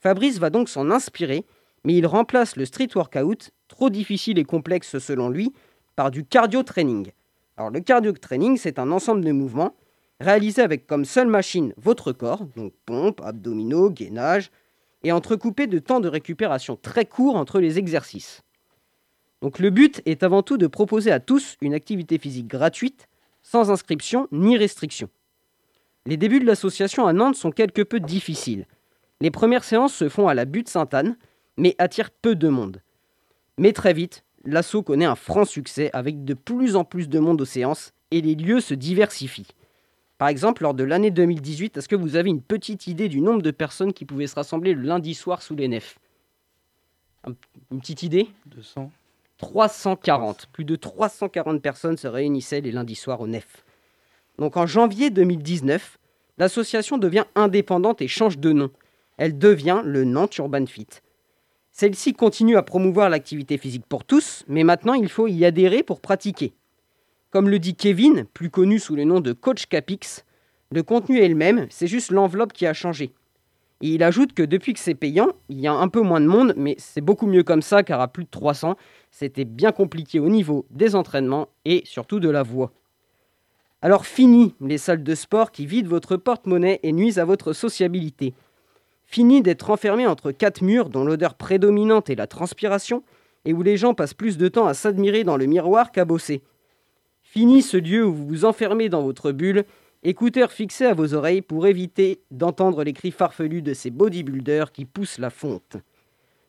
[0.00, 1.44] Fabrice va donc s'en inspirer,
[1.84, 5.52] mais il remplace le street workout, trop difficile et complexe selon lui,
[5.96, 7.10] par du cardio training.
[7.56, 9.74] Alors le cardio training, c'est un ensemble de mouvements
[10.20, 14.50] réalisés avec comme seule machine votre corps, donc pompe, abdominaux, gainage,
[15.04, 18.42] et entrecoupé de temps de récupération très court entre les exercices.
[19.42, 23.08] Donc le but est avant tout de proposer à tous une activité physique gratuite,
[23.42, 25.10] sans inscription ni restriction.
[26.06, 28.66] Les débuts de l'association à Nantes sont quelque peu difficiles.
[29.20, 31.16] Les premières séances se font à la butte Sainte-Anne,
[31.56, 32.82] mais attirent peu de monde.
[33.58, 37.40] Mais très vite, l'assaut connaît un franc succès avec de plus en plus de monde
[37.40, 39.54] aux séances et les lieux se diversifient.
[40.18, 43.42] Par exemple, lors de l'année 2018, est-ce que vous avez une petite idée du nombre
[43.42, 45.98] de personnes qui pouvaient se rassembler le lundi soir sous les nefs?
[47.72, 48.28] Une petite idée?
[48.46, 48.90] 200.
[49.42, 50.46] 340.
[50.52, 53.64] Plus de 340 personnes se réunissaient les lundis soirs aux nefs.
[54.38, 55.98] Donc en janvier 2019,
[56.38, 58.70] l'association devient indépendante et change de nom.
[59.18, 60.86] Elle devient le Nantes Urban Fit.
[61.72, 66.00] Celle-ci continue à promouvoir l'activité physique pour tous, mais maintenant il faut y adhérer pour
[66.00, 66.54] pratiquer.
[67.30, 70.24] Comme le dit Kevin, plus connu sous le nom de Coach Capix,
[70.70, 73.12] le contenu est le même, c'est juste l'enveloppe qui a changé.
[73.82, 76.26] Et il ajoute que depuis que c'est payant, il y a un peu moins de
[76.26, 78.76] monde, mais c'est beaucoup mieux comme ça car à plus de 300,
[79.10, 82.72] c'était bien compliqué au niveau des entraînements et surtout de la voix.
[83.82, 88.34] Alors fini les salles de sport qui vident votre porte-monnaie et nuisent à votre sociabilité.
[89.04, 93.02] Fini d'être enfermé entre quatre murs dont l'odeur prédominante est la transpiration
[93.44, 96.42] et où les gens passent plus de temps à s'admirer dans le miroir qu'à bosser.
[97.20, 99.64] Fini ce lieu où vous vous enfermez dans votre bulle,
[100.02, 104.84] écouteurs fixés à vos oreilles pour éviter d'entendre les cris farfelus de ces bodybuilders qui
[104.84, 105.76] poussent la fonte.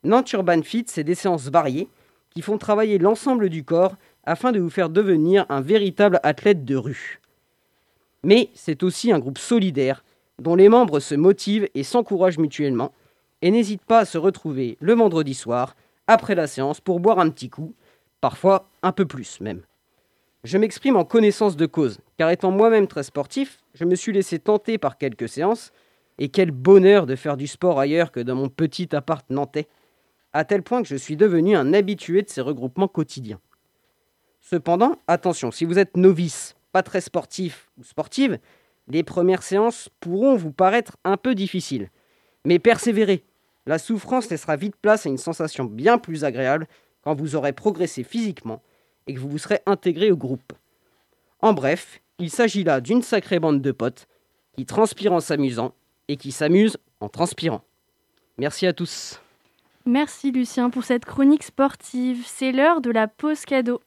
[0.03, 1.87] Nantes Urban Fit, c'est des séances variées
[2.31, 6.75] qui font travailler l'ensemble du corps afin de vous faire devenir un véritable athlète de
[6.75, 7.19] rue.
[8.23, 10.03] Mais c'est aussi un groupe solidaire
[10.39, 12.91] dont les membres se motivent et s'encouragent mutuellement
[13.41, 15.75] et n'hésitent pas à se retrouver le vendredi soir
[16.07, 17.75] après la séance pour boire un petit coup,
[18.19, 19.61] parfois un peu plus même.
[20.43, 24.39] Je m'exprime en connaissance de cause, car étant moi-même très sportif, je me suis laissé
[24.39, 25.71] tenter par quelques séances,
[26.17, 29.67] et quel bonheur de faire du sport ailleurs que dans mon petit appart nantais,
[30.34, 33.39] à tel point que je suis devenu un habitué de ces regroupements quotidiens.
[34.41, 38.38] Cependant, attention, si vous êtes novice, pas très sportif ou sportive,
[38.89, 41.89] les premières séances pourront vous paraître un peu difficiles.
[42.43, 43.23] Mais persévérez.
[43.65, 46.67] La souffrance laissera vite place à une sensation bien plus agréable
[47.01, 48.62] quand vous aurez progressé physiquement
[49.07, 50.53] et que vous vous serez intégré au groupe.
[51.41, 54.07] En bref, il s'agit là d'une sacrée bande de potes
[54.55, 55.73] qui transpirent en s'amusant
[56.07, 57.63] et qui s'amusent en transpirant.
[58.37, 59.19] Merci à tous.
[59.85, 62.23] Merci Lucien pour cette chronique sportive.
[62.25, 63.81] C'est l'heure de la pause cadeau.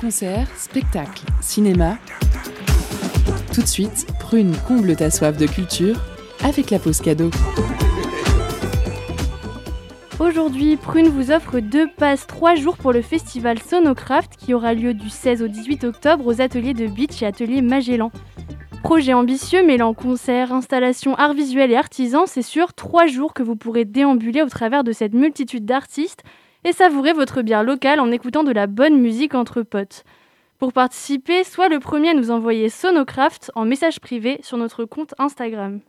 [0.00, 1.98] Concerts, spectacles, cinéma.
[3.52, 6.00] Tout de suite, Prune comble ta soif de culture
[6.42, 7.30] avec la pause cadeau.
[10.22, 14.94] Aujourd'hui, Prune vous offre deux passes trois jours pour le festival Sonocraft qui aura lieu
[14.94, 18.12] du 16 au 18 octobre aux ateliers de Beach et ateliers Magellan.
[18.84, 23.56] Projet ambitieux mêlant concerts, installations, arts visuels et artisans, c'est sur trois jours que vous
[23.56, 26.22] pourrez déambuler au travers de cette multitude d'artistes
[26.62, 30.04] et savourer votre bière locale en écoutant de la bonne musique entre potes.
[30.60, 35.16] Pour participer, sois le premier à nous envoyer Sonocraft en message privé sur notre compte
[35.18, 35.80] Instagram.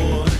[0.00, 0.31] amor.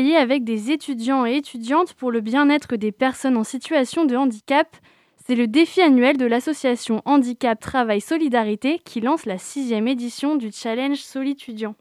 [0.00, 4.76] Avec des étudiants et étudiantes pour le bien-être des personnes en situation de handicap,
[5.26, 10.50] c'est le défi annuel de l'association Handicap Travail Solidarité qui lance la sixième édition du
[10.52, 11.74] Challenge Solitudiant.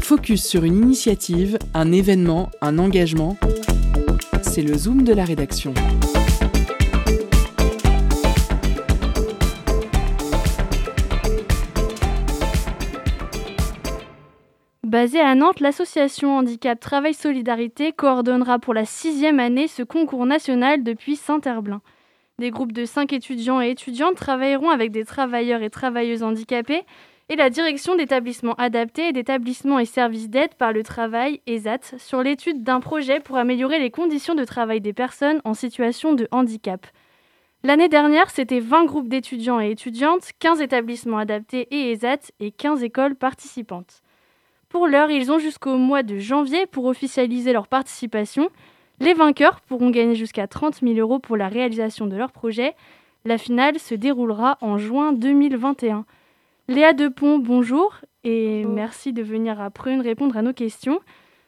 [0.00, 3.36] Focus sur une initiative, un événement, un engagement.
[4.42, 5.74] C'est le Zoom de la rédaction.
[14.94, 20.84] Basée à Nantes, l'association Handicap Travail Solidarité coordonnera pour la sixième année ce concours national
[20.84, 21.82] depuis Saint-Herblain.
[22.38, 26.84] Des groupes de cinq étudiants et étudiantes travailleront avec des travailleurs et travailleuses handicapés
[27.28, 32.22] et la direction d'établissements adaptés et d'établissements et services d'aide par le travail, ESAT, sur
[32.22, 36.86] l'étude d'un projet pour améliorer les conditions de travail des personnes en situation de handicap.
[37.64, 42.84] L'année dernière, c'était 20 groupes d'étudiants et étudiantes, 15 établissements adaptés et ESAT et 15
[42.84, 44.03] écoles participantes.
[44.74, 48.50] Pour l'heure, ils ont jusqu'au mois de janvier pour officialiser leur participation.
[48.98, 52.74] Les vainqueurs pourront gagner jusqu'à 30 000 euros pour la réalisation de leur projet.
[53.24, 56.04] La finale se déroulera en juin 2021.
[56.66, 60.98] Léa Depont, bonjour et merci de venir à Prune répondre à nos questions.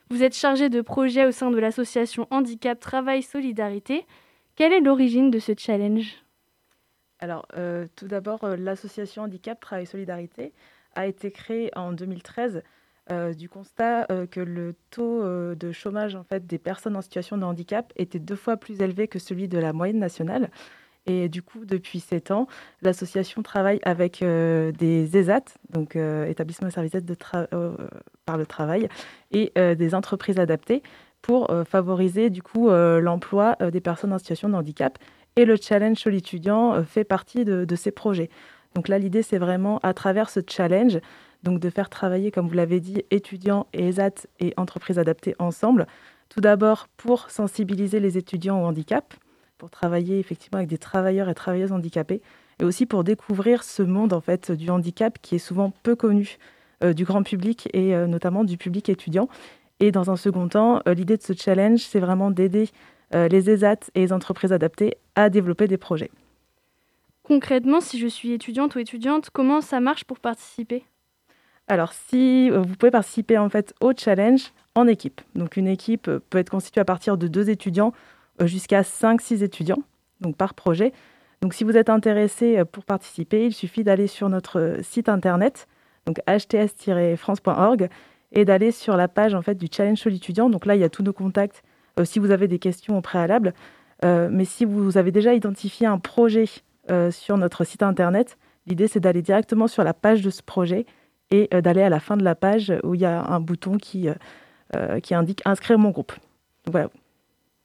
[0.08, 4.06] Vous êtes chargée de projet au sein de l'association Handicap Travail Solidarité.
[4.54, 6.14] Quelle est l'origine de ce challenge?
[7.18, 10.52] Alors, euh, tout d'abord, euh, l'association Handicap Travail Solidarité
[10.94, 12.62] a été créée en 2013
[13.10, 17.02] euh, du constat euh, que le taux euh, de chômage en fait, des personnes en
[17.02, 20.50] situation de handicap était deux fois plus élevé que celui de la moyenne nationale.
[21.06, 22.48] Et du coup, depuis sept ans,
[22.82, 26.96] l'association travaille avec des ESAT, donc établissements et services
[28.24, 28.88] par le travail,
[29.30, 30.82] et des entreprises adaptées
[31.22, 34.98] pour favoriser du coup l'emploi des personnes en situation de handicap.
[35.36, 38.30] Et le challenge sur l'étudiant euh, fait partie de, de ces projets.
[38.74, 40.98] Donc là, l'idée, c'est vraiment à travers ce challenge,
[41.46, 45.86] donc de faire travailler, comme vous l'avez dit, étudiants et ESAT et entreprises adaptées ensemble.
[46.28, 49.14] Tout d'abord pour sensibiliser les étudiants au handicap,
[49.56, 52.20] pour travailler effectivement avec des travailleurs et travailleuses handicapés,
[52.60, 56.36] et aussi pour découvrir ce monde en fait du handicap qui est souvent peu connu
[56.82, 59.28] euh, du grand public et euh, notamment du public étudiant.
[59.78, 62.68] Et dans un second temps, euh, l'idée de ce challenge, c'est vraiment d'aider
[63.12, 66.10] les ESAT et les entreprises adaptées à développer des projets.
[67.22, 70.82] Concrètement, si je suis étudiante ou étudiante, comment ça marche pour participer?
[71.68, 75.20] Alors, si euh, vous pouvez participer en fait au challenge en équipe.
[75.34, 77.92] Donc, une équipe euh, peut être constituée à partir de deux étudiants
[78.40, 79.82] euh, jusqu'à 5-6 étudiants,
[80.20, 80.92] donc par projet.
[81.42, 85.66] Donc, si vous êtes intéressé pour participer, il suffit d'aller sur notre site internet,
[86.06, 87.88] donc hts-france.org,
[88.32, 90.48] et d'aller sur la page en fait du challenge sur l'étudiant.
[90.48, 91.62] Donc là, il y a tous nos contacts
[92.04, 93.54] si vous avez des questions au préalable.
[94.02, 96.46] Mais si vous avez déjà identifié un projet
[97.10, 98.36] sur notre site internet,
[98.66, 100.86] l'idée c'est d'aller directement sur la page de ce projet
[101.30, 103.78] et euh, d'aller à la fin de la page où il y a un bouton
[103.78, 104.14] qui, euh,
[104.74, 106.12] euh, qui indique inscrire mon groupe.
[106.70, 106.88] Voilà.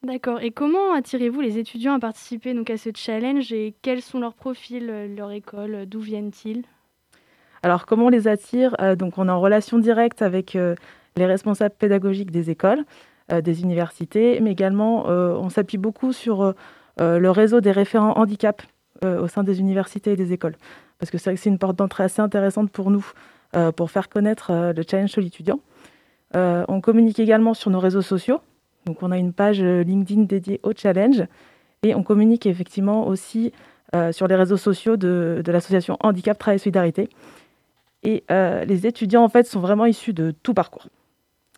[0.04, 0.42] D'accord.
[0.42, 4.34] Et comment attirez-vous les étudiants à participer donc, à ce challenge et quels sont leurs
[4.34, 6.64] profils, leur école, d'où viennent-ils?
[7.62, 8.76] Alors comment on les attire?
[8.98, 10.58] Donc on est en relation directe avec
[11.16, 12.84] les responsables pédagogiques des écoles,
[13.32, 16.56] des universités, mais également on s'appuie beaucoup sur
[16.98, 18.64] le réseau des référents handicap
[19.04, 20.56] au sein des universités et des écoles.
[20.98, 23.06] Parce que c'est vrai que c'est une porte d'entrée assez intéressante pour nous,
[23.76, 25.60] pour faire connaître euh, le challenge sur l'étudiant.
[26.36, 28.40] Euh, on communique également sur nos réseaux sociaux.
[28.86, 31.24] Donc on a une page euh, LinkedIn dédiée au challenge
[31.84, 33.52] et on communique effectivement aussi
[33.96, 37.10] euh, sur les réseaux sociaux de, l'association Handicap Travail et Solidarité.
[38.04, 40.88] Et euh, les étudiants, en fait, sont vraiment issus de tout parcours.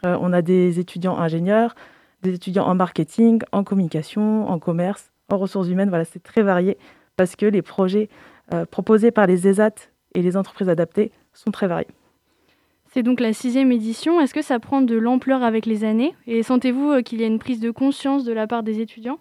[0.06, 1.76] Euh, on a des étudiants ingénieurs,
[2.22, 5.90] des étudiants en marketing, en communication, en commerce, en ressources humaines.
[5.90, 6.78] Voilà, c'est très varié
[7.16, 8.10] parce que les projets
[8.54, 9.76] euh, proposés par les ESAT
[10.16, 11.88] et les entreprises adaptées sont très variés.
[12.92, 14.22] C'est donc la sixième édition.
[14.22, 16.14] Est-ce que ça prend de l'ampleur avec les années?
[16.28, 19.20] Et sentez-vous euh, qu'il y a une prise de conscience de la part des étudiants?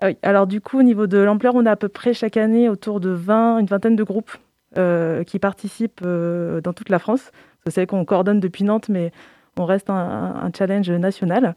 [0.00, 2.36] Ah oui, alors du coup, au niveau de l'ampleur, on a à peu près chaque
[2.36, 4.32] année autour de 20, une vingtaine de groupes
[4.78, 7.30] euh, qui participent euh, dans toute la France.
[7.66, 9.12] Vous savez qu'on coordonne depuis Nantes, mais
[9.58, 11.54] on reste un, un challenge national.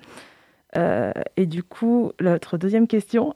[0.77, 3.31] Euh, et du coup, notre deuxième question.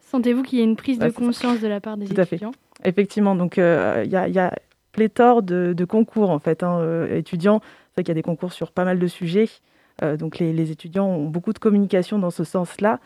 [0.00, 1.18] Sentez-vous qu'il y a une prise Ouais, de ça.
[1.20, 2.36] conscience de la part des Tout à fait.
[2.36, 2.52] étudiants?
[2.84, 3.62] Effectivement, donc il y,
[4.16, 4.52] a- il y a
[4.92, 7.60] pléthore de, de concours en fait, hein, euh, étudiants.
[7.62, 9.48] C'est vrai qu'il y a des concours sur pas mal de sujets.
[10.02, 13.00] Euh, donc les, les étudiants ont beaucoup de communication dans ce sens-là.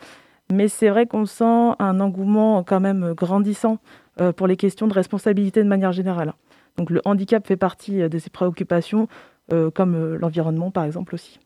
[0.51, 3.79] Mais c'est vrai qu'on sent un engouement quand même grandissant
[4.21, 6.33] euh, pour les questions de responsabilité de manière générale.
[6.77, 9.07] Donc le handicap fait partie de ces préoccupations,
[9.73, 11.39] comme l'environnement par exemple aussi.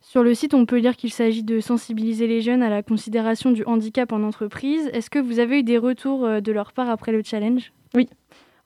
[0.00, 3.52] Sur le site, on peut lire qu'il s'agit de sensibiliser les jeunes à la considération
[3.52, 4.90] du handicap en entreprise.
[4.92, 7.72] Est-ce que vous avez eu des retours de leur part après le challenge?
[7.94, 8.08] Oui.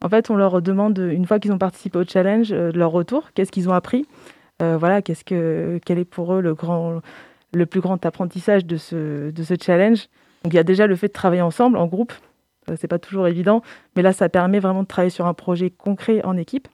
[0.02, 3.32] En fait, on leur demande, une fois qu'ils ont participé au challenge, euh, leur retour,
[3.32, 4.06] qu'est-ce qu'ils ont appris,
[4.62, 7.00] euh, voilà, que, quel est pour eux le, grand,
[7.54, 10.08] le plus grand apprentissage de ce, de ce challenge?
[10.44, 12.12] Donc, il y a déjà le fait de travailler ensemble, en groupe.
[12.76, 13.62] C'est pas toujours évident,
[13.94, 16.66] mais là, ça permet vraiment de travailler sur un projet concret en équipe.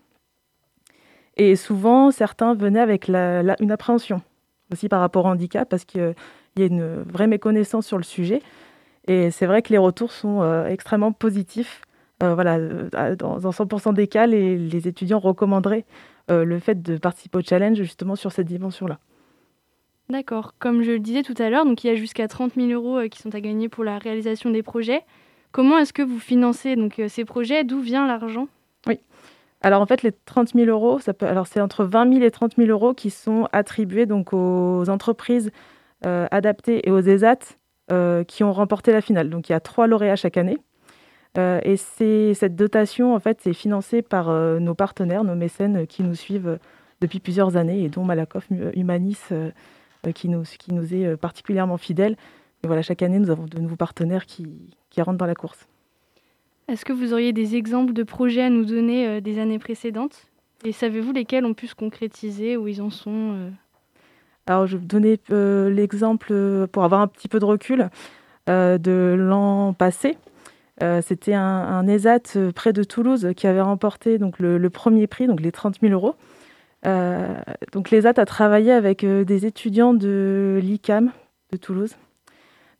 [1.36, 4.22] Et souvent, certains venaient avec une appréhension
[4.72, 6.14] aussi par rapport au handicap, parce qu'il
[6.56, 8.42] y a une vraie méconnaissance sur le sujet.
[9.06, 11.82] Et c'est vrai que les retours sont euh, extrêmement positifs.
[12.22, 15.84] Euh, voilà, euh, dans, dans 100% des cas, les, les étudiants recommanderaient
[16.30, 18.98] euh, le fait de participer au challenge justement sur cette dimension-là.
[20.08, 20.54] D'accord.
[20.58, 23.08] Comme je le disais tout à l'heure, donc il y a jusqu'à 30 000 euros
[23.10, 25.02] qui sont à gagner pour la réalisation des projets.
[25.52, 27.64] Comment est-ce que vous financez donc, ces projets?
[27.64, 28.48] D'où vient l'argent?
[28.86, 28.98] Oui.
[29.62, 32.30] Alors en fait, les 30 000 euros, ça peut, alors c'est entre 20 000 et
[32.30, 35.50] 30 000 euros qui sont attribués donc aux entreprises
[36.04, 37.56] euh, adaptées et aux ESAT
[37.90, 39.30] euh, qui ont remporté la finale.
[39.30, 40.58] Donc il y a trois lauréats chaque année.
[41.38, 45.82] Euh, et c'est, cette dotation, en fait, c'est financée par euh, nos partenaires, nos mécènes
[45.82, 46.58] euh, qui nous suivent
[47.00, 49.50] depuis plusieurs années et dont Malakoff Humanis euh,
[50.14, 52.16] qui, nous, qui nous est particulièrement fidèle.
[52.62, 54.46] Et voilà, chaque année, nous avons de nouveaux partenaires qui,
[54.90, 55.66] qui rentrent dans la course.
[56.68, 60.26] Est-ce que vous auriez des exemples de projets à nous donner des années précédentes?
[60.64, 63.50] Et savez-vous lesquels ont pu se concrétiser, où ils en sont
[64.46, 67.88] Alors, je vais vous donner euh, l'exemple euh, pour avoir un petit peu de recul
[68.48, 70.16] euh, de l'an passé.
[70.82, 75.26] Euh, C'était un, ESAT euh, près de Toulouse qui avait remporté donc, le, premier prix,
[75.26, 76.16] donc les 30 000 euros.
[76.84, 77.34] Euh,
[77.70, 81.12] donc l'ESAT a travaillé avec des étudiants de l'ICAM
[81.52, 81.94] de Toulouse.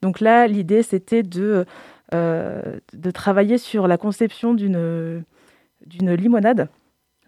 [0.02, 1.64] Donc là, l'idée, c'était de,
[2.12, 5.24] de travailler sur la conception d'une
[5.86, 6.68] limonade.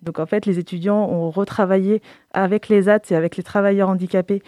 [0.03, 2.03] Donc en fait, les étudiants ont retravaillé
[2.33, 4.43] avec les AT et avec les travailleurs handicapés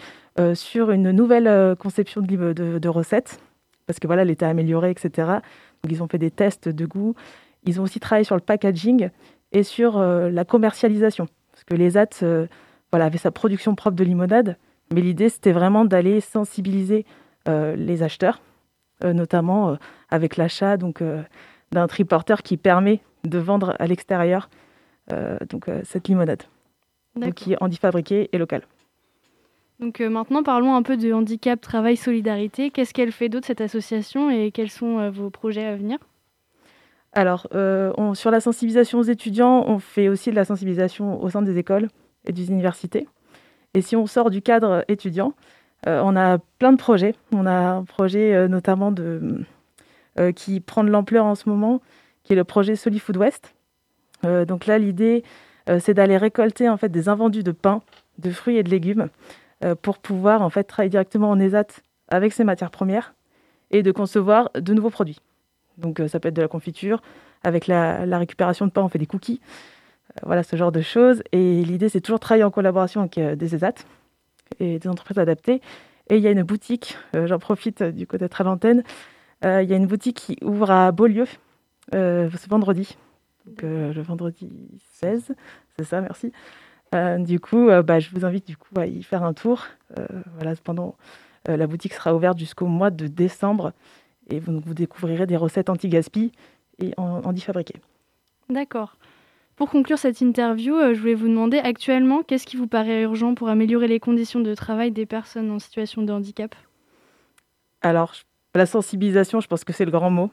[0.53, 3.39] sur une nouvelle conception de, de recettes,
[3.85, 5.39] parce que voilà, elle était améliorée, etc.
[5.89, 7.15] Ils ont fait des tests de goût.
[7.65, 9.09] Ils ont aussi travaillé sur le packaging
[9.51, 12.47] et sur euh, la commercialisation, parce que les AT euh,
[12.91, 14.57] voilà, avaient sa production propre de limonade,
[14.93, 17.05] mais l'idée c'était vraiment d'aller sensibiliser
[17.47, 18.41] euh, les acheteurs,
[19.03, 19.77] notamment
[20.09, 21.03] avec l'achat donc
[21.71, 24.49] d'un triporteur qui permet de vendre à l'extérieur
[25.51, 26.41] donc cette limonade,
[27.15, 28.63] donc, qui est handifabriquée et locale.
[29.79, 32.71] Donc euh, maintenant, parlons un peu de handicap, travail, solidarité.
[32.71, 35.99] Qu'est-ce qu'elle fait d'autre, cette association, et quels sont euh, vos projets à venir?
[37.13, 41.41] Alors, euh, sur la sensibilisation aux étudiants, on fait aussi de la sensibilisation au sein
[41.41, 41.89] des écoles
[42.25, 43.07] et des universités.
[43.73, 45.33] Et si on sort du cadre étudiant,
[45.85, 47.13] on a plein de projets.
[47.31, 49.45] On a un projet notamment de,
[50.35, 51.81] qui prend de l'ampleur en ce moment,
[52.23, 53.55] qui est le projet Solifood West.
[54.25, 55.23] Euh, donc là, l'idée,
[55.79, 57.81] c'est d'aller récolter en fait des invendus de pain,
[58.19, 59.09] de fruits et de légumes
[59.81, 63.13] pour pouvoir en fait travailler directement en ESAT avec ces matières premières
[63.71, 65.19] et de concevoir de nouveaux produits.
[65.77, 67.01] Donc euh, ça peut être de la confiture,
[67.43, 69.41] avec la, récupération de pain, on fait des cookies,
[70.17, 71.21] Euh, voilà ce genre de choses.
[71.31, 73.75] Et l'idée, c'est toujours de travailler en collaboration avec euh, des ESAT
[74.59, 75.61] et des entreprises adaptées.
[76.09, 78.83] Et il y a une boutique, euh, j'en profite euh, du côté à l'antenne,
[79.45, 81.25] euh, il y a une boutique qui ouvre à Beaulieu
[81.93, 82.97] euh, ce vendredi,
[83.45, 84.49] donc euh, le vendredi
[84.93, 85.35] 16,
[85.77, 86.31] c'est ça, merci.
[86.95, 89.65] Euh, du coup, euh, bah, je vous invite du coup à y faire un tour.
[89.97, 90.95] Euh, voilà, pendant
[91.49, 93.73] euh, la boutique sera ouverte jusqu'au mois de décembre
[94.29, 96.31] et vous, vous découvrirez des recettes anti-gaspi
[96.79, 97.81] et en, handifabriquées.
[98.49, 98.97] D'accord.
[99.55, 103.49] Pour conclure cette interview, je voulais vous demander actuellement, qu'est-ce qui vous paraît urgent pour
[103.49, 106.55] améliorer les conditions de travail des personnes en situation de handicap?
[107.81, 108.13] Alors,
[108.53, 110.29] la sensibilisation, je pense que c'est le grand mot.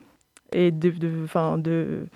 [0.52, 2.06] Et de, de, enfin, de,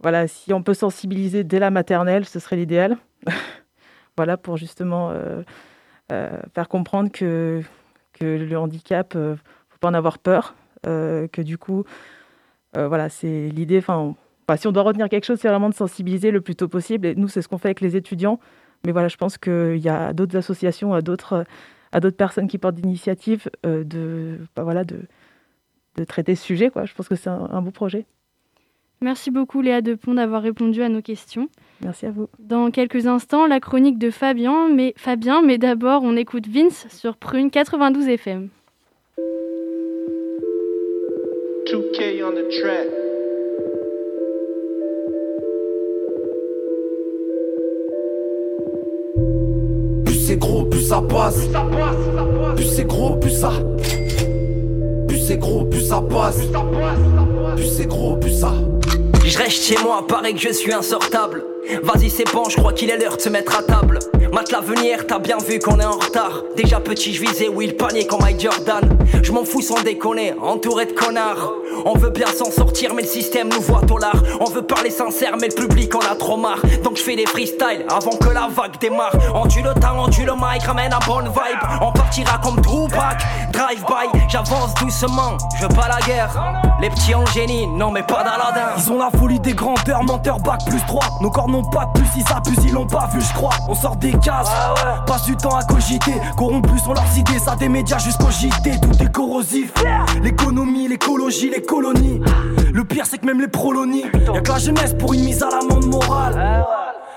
[0.00, 2.98] voilà, si on peut sensibiliser dès la maternelle, ce serait l'idéal.
[4.16, 5.42] voilà, pour justement euh,
[6.12, 7.62] euh, faire comprendre que,
[8.12, 9.36] que le handicap, euh,
[9.68, 11.84] faut pas en avoir peur, que du coup,
[12.74, 13.80] voilà, c'est l'idée.
[13.80, 17.06] Si on doit retenir quelque chose, c'est vraiment de sensibiliser le plus tôt possible.
[17.06, 18.38] Et nous, c'est ce qu'on fait avec les étudiants.
[18.84, 21.46] Mais voilà, je pense qu'il y a d'autres associations, à d'autres,
[21.92, 25.00] à d'autres personnes qui portent d'initiatives euh, de, bah, voilà, de,
[25.96, 26.68] de traiter ce sujet.
[26.68, 26.84] Quoi.
[26.84, 28.04] Je pense que c'est un beau projet.
[29.00, 31.48] Merci beaucoup Léa Depont d'avoir répondu à nos questions.
[31.82, 32.28] Merci à vous.
[32.38, 37.16] Dans quelques instants, la chronique de Fabien, mais, Fabien, mais d'abord, on écoute Vince sur
[37.16, 38.48] Prune 92 FM.
[41.66, 42.88] 2K on the track.
[50.04, 51.48] Plus c'est gros, plus ça passe.
[52.56, 53.52] Plus c'est gros, plus ça.
[55.26, 56.40] C'est gros, plus ça passe.
[57.56, 58.52] Plus c'est gros, plus ça.
[59.26, 61.42] Je reste chez moi, paraît que je suis insortable.
[61.82, 63.98] Vas-y, c'est bon, je crois qu'il est l'heure de se mettre à table.
[64.30, 66.42] Mate l'avenir, t'as bien vu qu'on est en retard.
[66.56, 68.98] Déjà petit, je visais Will panier comme Mike Jordan.
[69.22, 71.54] Je m'en fous sans déconner, entouré de connards.
[71.86, 73.98] On veut bien s'en sortir, mais le système nous voit au.
[74.40, 76.60] On veut parler sincère, mais le public en a trop marre.
[76.82, 79.14] Donc je fais des freestyles avant que la vague démarre.
[79.34, 81.68] On tue le temps, on tue le mic, ramène un bonne vibe.
[81.80, 83.22] On partira comme Tupac,
[83.52, 84.28] drive-by.
[84.28, 86.73] J'avance doucement, je veux pas la guerre.
[86.84, 88.74] Les petits en génie, non mais pas d'Aladin.
[88.76, 91.00] Ils ont la folie des grandeurs, menteur bac plus 3.
[91.22, 93.54] Nos corps n'ont pas de plus, ils abusent, ils l'ont pas vu, je crois.
[93.70, 94.50] On sort des cases,
[95.06, 96.12] passe du temps à cogiter.
[96.36, 98.80] Corrompus sont leurs idées, ça des médias jusqu'au JT.
[98.82, 99.72] Tout est corrosif.
[100.22, 102.20] L'économie, l'écologie, les colonies.
[102.70, 104.04] Le pire, c'est que même les prolonies.
[104.34, 106.66] Y'a que la jeunesse pour une mise à l'amende morale.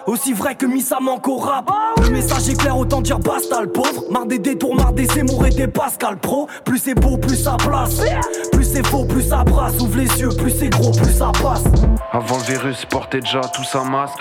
[0.08, 1.70] Aussi vrai que Missa manque au rap.
[2.02, 4.06] Le message est clair, autant dire basta le pauvre.
[4.10, 6.48] Marre des détours, marre des Zemmour et des Pascal Pro.
[6.64, 8.00] Plus c'est beau, plus ça place.
[8.54, 9.78] Plus c'est faux, plus ça brasse.
[9.82, 11.66] Ouvre les yeux, plus c'est gros, plus ça passe.
[12.14, 14.18] Avant le virus, portait déjà tout sa masque.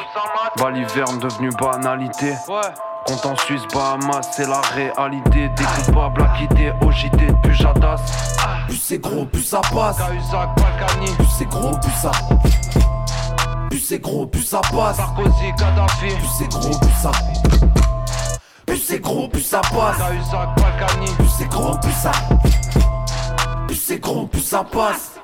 [0.59, 2.35] Baliverne devenu banalité.
[3.07, 5.49] Compte en Suisse, Bahamas, c'est la réalité.
[5.57, 8.01] Des coupables à quitter au JT de Pujadas.
[8.67, 9.99] Plus c'est gros, plus ça passe.
[11.17, 12.11] Plus c'est gros, plus ça.
[13.77, 14.97] Plus c'est gros, plus ça passe.
[14.97, 16.07] Sarkozy, Kadhafi.
[16.07, 17.13] Plus c'est gros, plus ça.
[18.65, 19.99] Plus c'est gros, plus ça passe.
[21.19, 22.13] Plus c'est gros, plus ça.
[23.67, 25.16] Plus c'est gros, plus ça passe.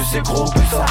[0.00, 0.86] Plus c'est gros, plus ça.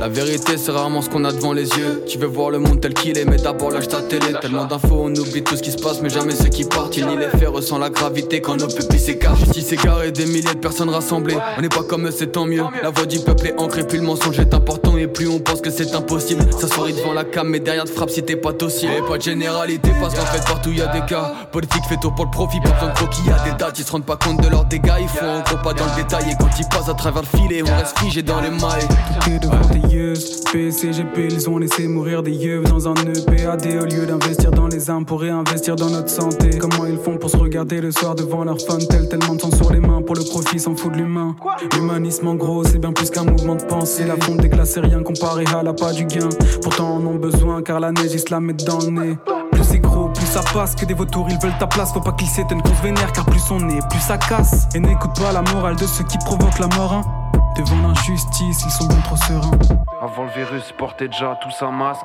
[0.00, 2.02] La vérité c'est rarement ce qu'on a devant les yeux.
[2.08, 4.34] Tu veux voir le monde tel qu'il est mais d'abord lâche ta télé.
[4.40, 6.96] Tellement d'infos on oublie tout ce qui se passe mais jamais ceux qui partent.
[6.96, 9.38] Nie les faits ressent la gravité quand nos pupilles s'écartent.
[9.38, 11.36] Justice égarée des milliers de personnes rassemblées.
[11.56, 12.64] On n'est pas comme eux c'est tant mieux.
[12.82, 14.96] La voix du peuple est ancrée puis le mensonge est important.
[14.98, 17.90] Et plus on pense que c'est impossible Ça sourit devant la cam mais derrière te
[17.90, 18.90] frappe si t'es pas docile.
[18.98, 21.32] Et pas de généralité parce qu'en fait partout y a des cas.
[21.52, 23.92] Politique fait tout pour le profit pas besoin de y a des dates Ils se
[23.92, 25.00] rendent pas compte de leurs dégâts.
[25.00, 27.62] Ils font gros pas dans le détail Et quand ils passent à travers le filet
[27.62, 28.88] on reste figé dans les mailles
[29.30, 30.14] est devant tes yeux.
[30.52, 34.88] PCGP, ils ont laissé mourir des yeux dans un EPAD au lieu d'investir dans les
[34.88, 36.50] armes pour réinvestir dans notre santé.
[36.58, 39.50] Comment ils font pour se regarder le soir devant leur fun tel tellement de sang
[39.54, 41.34] sur les mains pour le profit s'en fout de l'humain.
[41.74, 44.04] L'humanisme en gros, c'est bien plus qu'un mouvement de pensée.
[44.04, 46.28] La fonte des glaces, c'est rien comparé à la pas du gain.
[46.62, 49.18] Pourtant, en ont besoin car la neige, ils se la mettent dans le nez.
[49.52, 51.92] Plus c'est gros, plus ça passe que des vautours, ils veulent ta place.
[51.92, 54.66] Faut pas qu'ils s'éteignent qu'on se vénère car plus on est, plus ça casse.
[54.74, 56.92] Et n'écoute pas la morale de ceux qui provoquent la mort.
[56.92, 57.23] hein.
[57.56, 59.58] Devant l'injustice, ils sont bien trop sereins.
[60.02, 62.04] Avant le virus, portait déjà tout sa masque.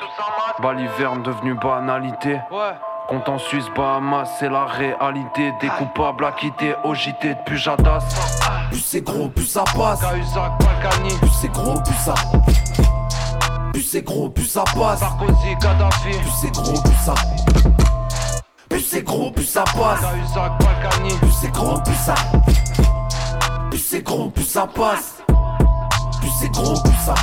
[0.62, 2.40] Baliverne devenu banalité.
[3.08, 5.52] Compte en Suisse, Bahamas, c'est la réalité.
[5.60, 8.04] Des coupables à quitter au JT de Pujadas.
[8.70, 10.02] Plus c'est gros, plus ça passe.
[11.20, 12.14] Plus c'est gros, plus ça.
[13.74, 15.00] Plus c'est gros, plus ça passe.
[15.00, 16.12] Sarkozy, Kadhafi.
[16.20, 17.16] Plus c'est gros, plus ça.
[18.70, 20.02] Plus c'est gros, plus ça passe.
[21.20, 22.14] Plus c'est gros, plus ça.
[23.72, 25.19] Plus c'est gros, plus ça passe.
[26.38, 26.76] C'est gros,
[27.06, 27.16] ça.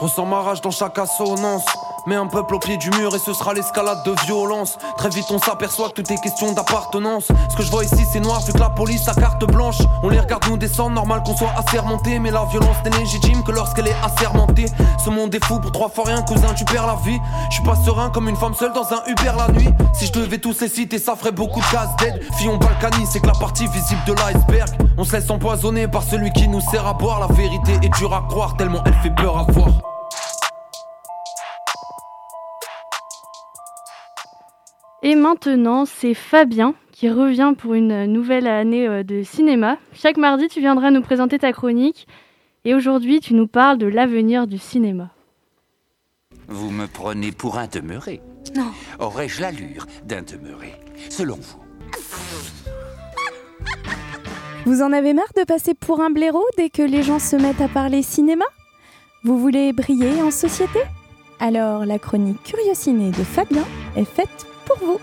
[0.00, 1.64] Ressens ma rage dans chaque assonance.
[2.06, 4.78] Mets un peuple au pied du mur et ce sera l'escalade de violence.
[4.96, 7.28] Très vite on s'aperçoit que tout est question d'appartenance.
[7.50, 9.78] Ce que je vois ici c'est noir vu que la police a carte blanche.
[10.02, 12.18] On les regarde nous descendre, normal qu'on soit assermenté.
[12.18, 14.66] Mais la violence n'est légitime que lorsqu'elle est assermentée.
[15.04, 17.18] Ce monde est fou pour trois fois rien, cousin, tu perds la vie.
[17.50, 19.68] Je suis pas serein comme une femme seule dans un Uber la nuit.
[19.92, 22.20] Si je devais tous les citer, ça ferait beaucoup de casse d'aide.
[22.38, 24.70] Fillon Balkany, c'est que la partie visible de l'iceberg.
[24.96, 27.20] On se laisse empoisonner par celui qui nous sert à boire.
[27.20, 29.68] La vérité est dure à croire tellement elle fait peur à voir.
[35.02, 39.78] Et maintenant, c'est Fabien qui revient pour une nouvelle année euh, de cinéma.
[39.94, 42.06] Chaque mardi, tu viendras nous présenter ta chronique.
[42.66, 45.08] Et aujourd'hui, tu nous parles de l'avenir du cinéma.
[46.48, 48.20] Vous me prenez pour un demeuré
[48.54, 48.72] Non.
[48.98, 50.74] Aurais-je l'allure d'un demeuré
[51.08, 51.60] Selon vous?
[54.66, 57.62] Vous en avez marre de passer pour un blaireau dès que les gens se mettent
[57.62, 58.44] à parler cinéma?
[59.24, 60.80] Vous voulez briller en société?
[61.38, 63.64] Alors la chronique Curiosiné de Fabien
[63.96, 65.00] est faite pour vous.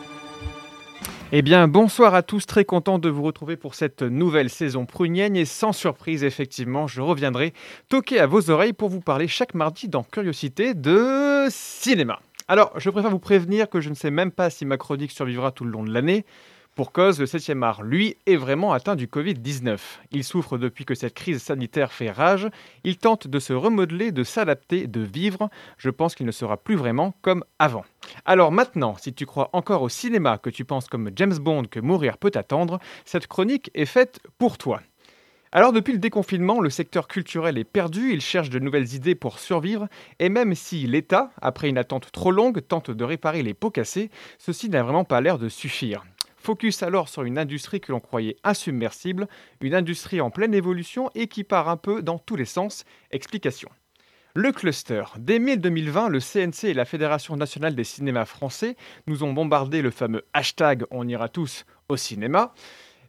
[1.33, 5.35] Eh bien, bonsoir à tous, très content de vous retrouver pour cette nouvelle saison prunienne
[5.35, 7.53] et sans surprise, effectivement, je reviendrai
[7.89, 12.21] toquer à vos oreilles pour vous parler chaque mardi dans Curiosité de cinéma.
[12.47, 15.51] Alors, je préfère vous prévenir que je ne sais même pas si ma chronique survivra
[15.51, 16.23] tout le long de l'année.
[16.77, 19.79] Pour cause, le 7e art, lui, est vraiment atteint du Covid-19.
[20.11, 22.47] Il souffre depuis que cette crise sanitaire fait rage.
[22.83, 25.49] Il tente de se remodeler, de s'adapter, de vivre.
[25.79, 27.83] Je pense qu'il ne sera plus vraiment comme avant.
[28.25, 31.79] Alors maintenant, si tu crois encore au cinéma, que tu penses comme James Bond que
[31.79, 34.79] mourir peut attendre, cette chronique est faite pour toi.
[35.51, 39.39] Alors depuis le déconfinement, le secteur culturel est perdu, il cherche de nouvelles idées pour
[39.39, 39.87] survivre,
[40.19, 44.11] et même si l'État, après une attente trop longue, tente de réparer les pots cassés,
[44.37, 46.03] ceci n'a vraiment pas l'air de suffire.
[46.47, 49.27] Focus alors sur une industrie que l'on croyait insubmersible,
[49.59, 52.85] une industrie en pleine évolution et qui part un peu dans tous les sens.
[53.11, 53.67] Explication.
[54.33, 55.03] Le cluster.
[55.17, 58.77] Dès mai 2020, le CNC et la Fédération nationale des cinémas français
[59.07, 62.53] nous ont bombardé le fameux hashtag On ira tous au cinéma.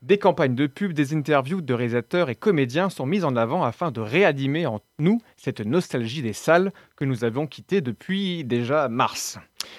[0.02, 3.92] Des campagnes de pub, des interviews de réalisateurs et comédiens sont mises en avant afin
[3.92, 9.38] de réanimer en nous cette nostalgie des salles que nous avions quittées depuis déjà mars.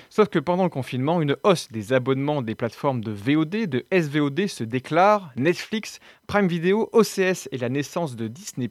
[0.10, 4.48] Sauf que pendant le confinement, une hausse des abonnements des plateformes de VOD, de SVOD
[4.48, 5.32] se déclare.
[5.36, 8.70] Netflix, Prime Video, OCS et la naissance de Disney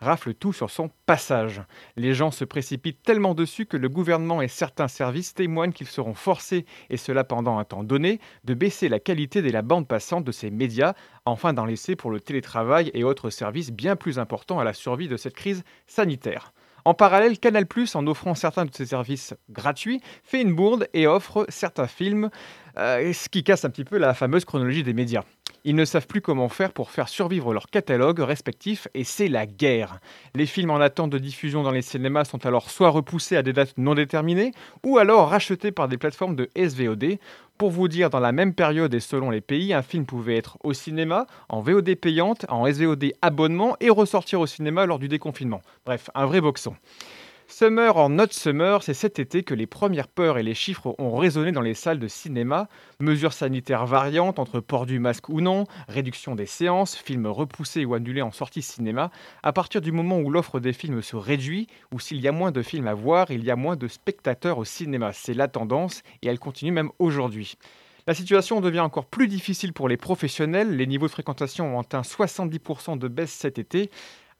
[0.00, 1.62] raflent tout sur son passage.
[1.96, 6.14] Les gens se précipitent tellement dessus que le gouvernement et certains services témoignent qu'ils seront
[6.14, 10.24] forcés, et cela pendant un temps donné, de baisser la qualité de la bande passante
[10.24, 10.94] de ces médias,
[11.26, 15.08] afin d'en laisser pour le télétravail et autres services bien plus importants à la survie
[15.08, 16.52] de cette crise sanitaire.
[16.84, 21.46] En parallèle, Canal+, en offrant certains de ses services gratuits, fait une bourde et offre
[21.48, 22.28] certains films,
[22.78, 25.24] euh, ce qui casse un petit peu la fameuse chronologie des médias.
[25.64, 29.46] Ils ne savent plus comment faire pour faire survivre leur catalogue respectif et c'est la
[29.46, 30.00] guerre.
[30.34, 33.52] Les films en attente de diffusion dans les cinémas sont alors soit repoussés à des
[33.52, 34.50] dates non déterminées
[34.82, 37.18] ou alors rachetés par des plateformes de SVOD.
[37.58, 40.58] Pour vous dire, dans la même période et selon les pays, un film pouvait être
[40.64, 45.62] au cinéma, en VOD payante, en SVOD abonnement et ressortir au cinéma lors du déconfinement.
[45.86, 46.74] Bref, un vrai boxon.
[47.54, 51.14] Summer en Not Summer, c'est cet été que les premières peurs et les chiffres ont
[51.18, 52.66] résonné dans les salles de cinéma.
[52.98, 57.92] Mesures sanitaires variantes entre port du masque ou non, réduction des séances, films repoussés ou
[57.92, 59.10] annulés en sortie cinéma.
[59.42, 62.52] À partir du moment où l'offre des films se réduit ou s'il y a moins
[62.52, 65.12] de films à voir, il y a moins de spectateurs au cinéma.
[65.12, 67.58] C'est la tendance et elle continue même aujourd'hui.
[68.08, 70.76] La situation devient encore plus difficile pour les professionnels.
[70.76, 73.90] Les niveaux de fréquentation ont atteint 70% de baisse cet été.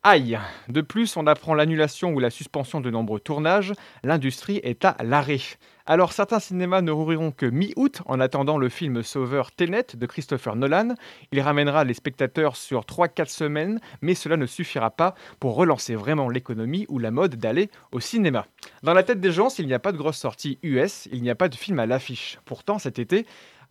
[0.05, 0.37] Aïe
[0.67, 3.73] De plus, on apprend l'annulation ou la suspension de nombreux tournages.
[4.03, 5.39] L'industrie est à l'arrêt.
[5.87, 10.57] Alors certains cinémas ne rouvriront que mi-août en attendant le film Sauveur Tenet de Christopher
[10.57, 10.97] Nolan.
[11.31, 16.29] Il ramènera les spectateurs sur 3-4 semaines, mais cela ne suffira pas pour relancer vraiment
[16.29, 18.47] l'économie ou la mode d'aller au cinéma.
[18.83, 21.31] Dans la tête des gens, s'il n'y a pas de grosse sortie US, il n'y
[21.31, 22.41] a pas de film à l'affiche.
[22.45, 23.25] Pourtant, cet été,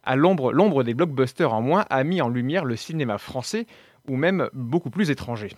[0.05, 3.67] à l'ombre l'ombre des blockbusters en moins a mis en lumière le cinéma français
[4.07, 5.49] ou même beaucoup plus étranger.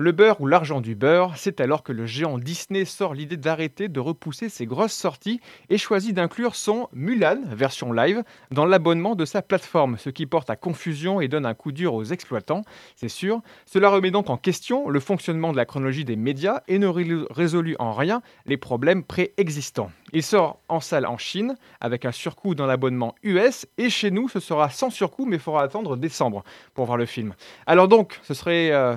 [0.00, 3.88] Le beurre ou l'argent du beurre, c'est alors que le géant Disney sort l'idée d'arrêter
[3.88, 5.40] de repousser ses grosses sorties
[5.70, 8.22] et choisit d'inclure son Mulan, version live,
[8.52, 11.94] dans l'abonnement de sa plateforme, ce qui porte à confusion et donne un coup dur
[11.94, 12.62] aux exploitants,
[12.94, 13.40] c'est sûr.
[13.66, 17.24] Cela remet donc en question le fonctionnement de la chronologie des médias et ne ré-
[17.30, 19.90] résolut en rien les problèmes préexistants.
[20.12, 24.28] Il sort en salle en Chine avec un surcoût dans l'abonnement US et chez nous
[24.28, 27.34] ce sera sans surcoût mais il faudra attendre décembre pour voir le film.
[27.66, 28.94] Alors donc ce serait euh,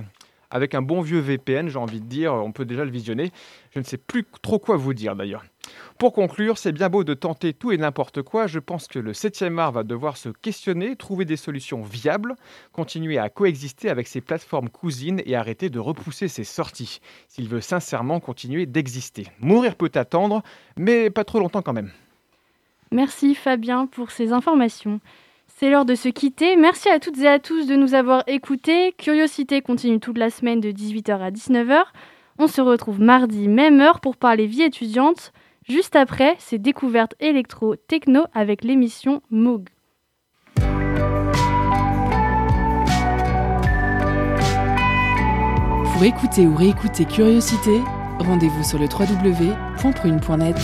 [0.52, 3.32] avec un bon vieux VPN j'ai envie de dire on peut déjà le visionner.
[3.74, 5.44] Je ne sais plus trop quoi vous dire d'ailleurs.
[5.98, 8.48] Pour conclure, c'est bien beau de tenter tout et n'importe quoi.
[8.48, 12.36] Je pense que le 7e art va devoir se questionner, trouver des solutions viables,
[12.74, 17.62] continuer à coexister avec ses plateformes cousines et arrêter de repousser ses sorties, s'il veut
[17.62, 19.28] sincèrement continuer d'exister.
[19.40, 20.42] Mourir peut attendre,
[20.78, 21.92] mais pas trop longtemps quand même.
[22.92, 25.00] Merci Fabien pour ces informations.
[25.62, 26.56] C'est l'heure de se quitter.
[26.56, 28.96] Merci à toutes et à tous de nous avoir écoutés.
[28.98, 31.84] Curiosité continue toute la semaine de 18h à 19h.
[32.40, 35.32] On se retrouve mardi, même heure, pour parler vie étudiante.
[35.70, 39.70] Juste après, c'est découverte électro-techno avec l'émission Moog.
[45.94, 47.82] Pour écouter ou réécouter Curiosité,
[48.18, 50.58] rendez-vous sur le www.prune.net.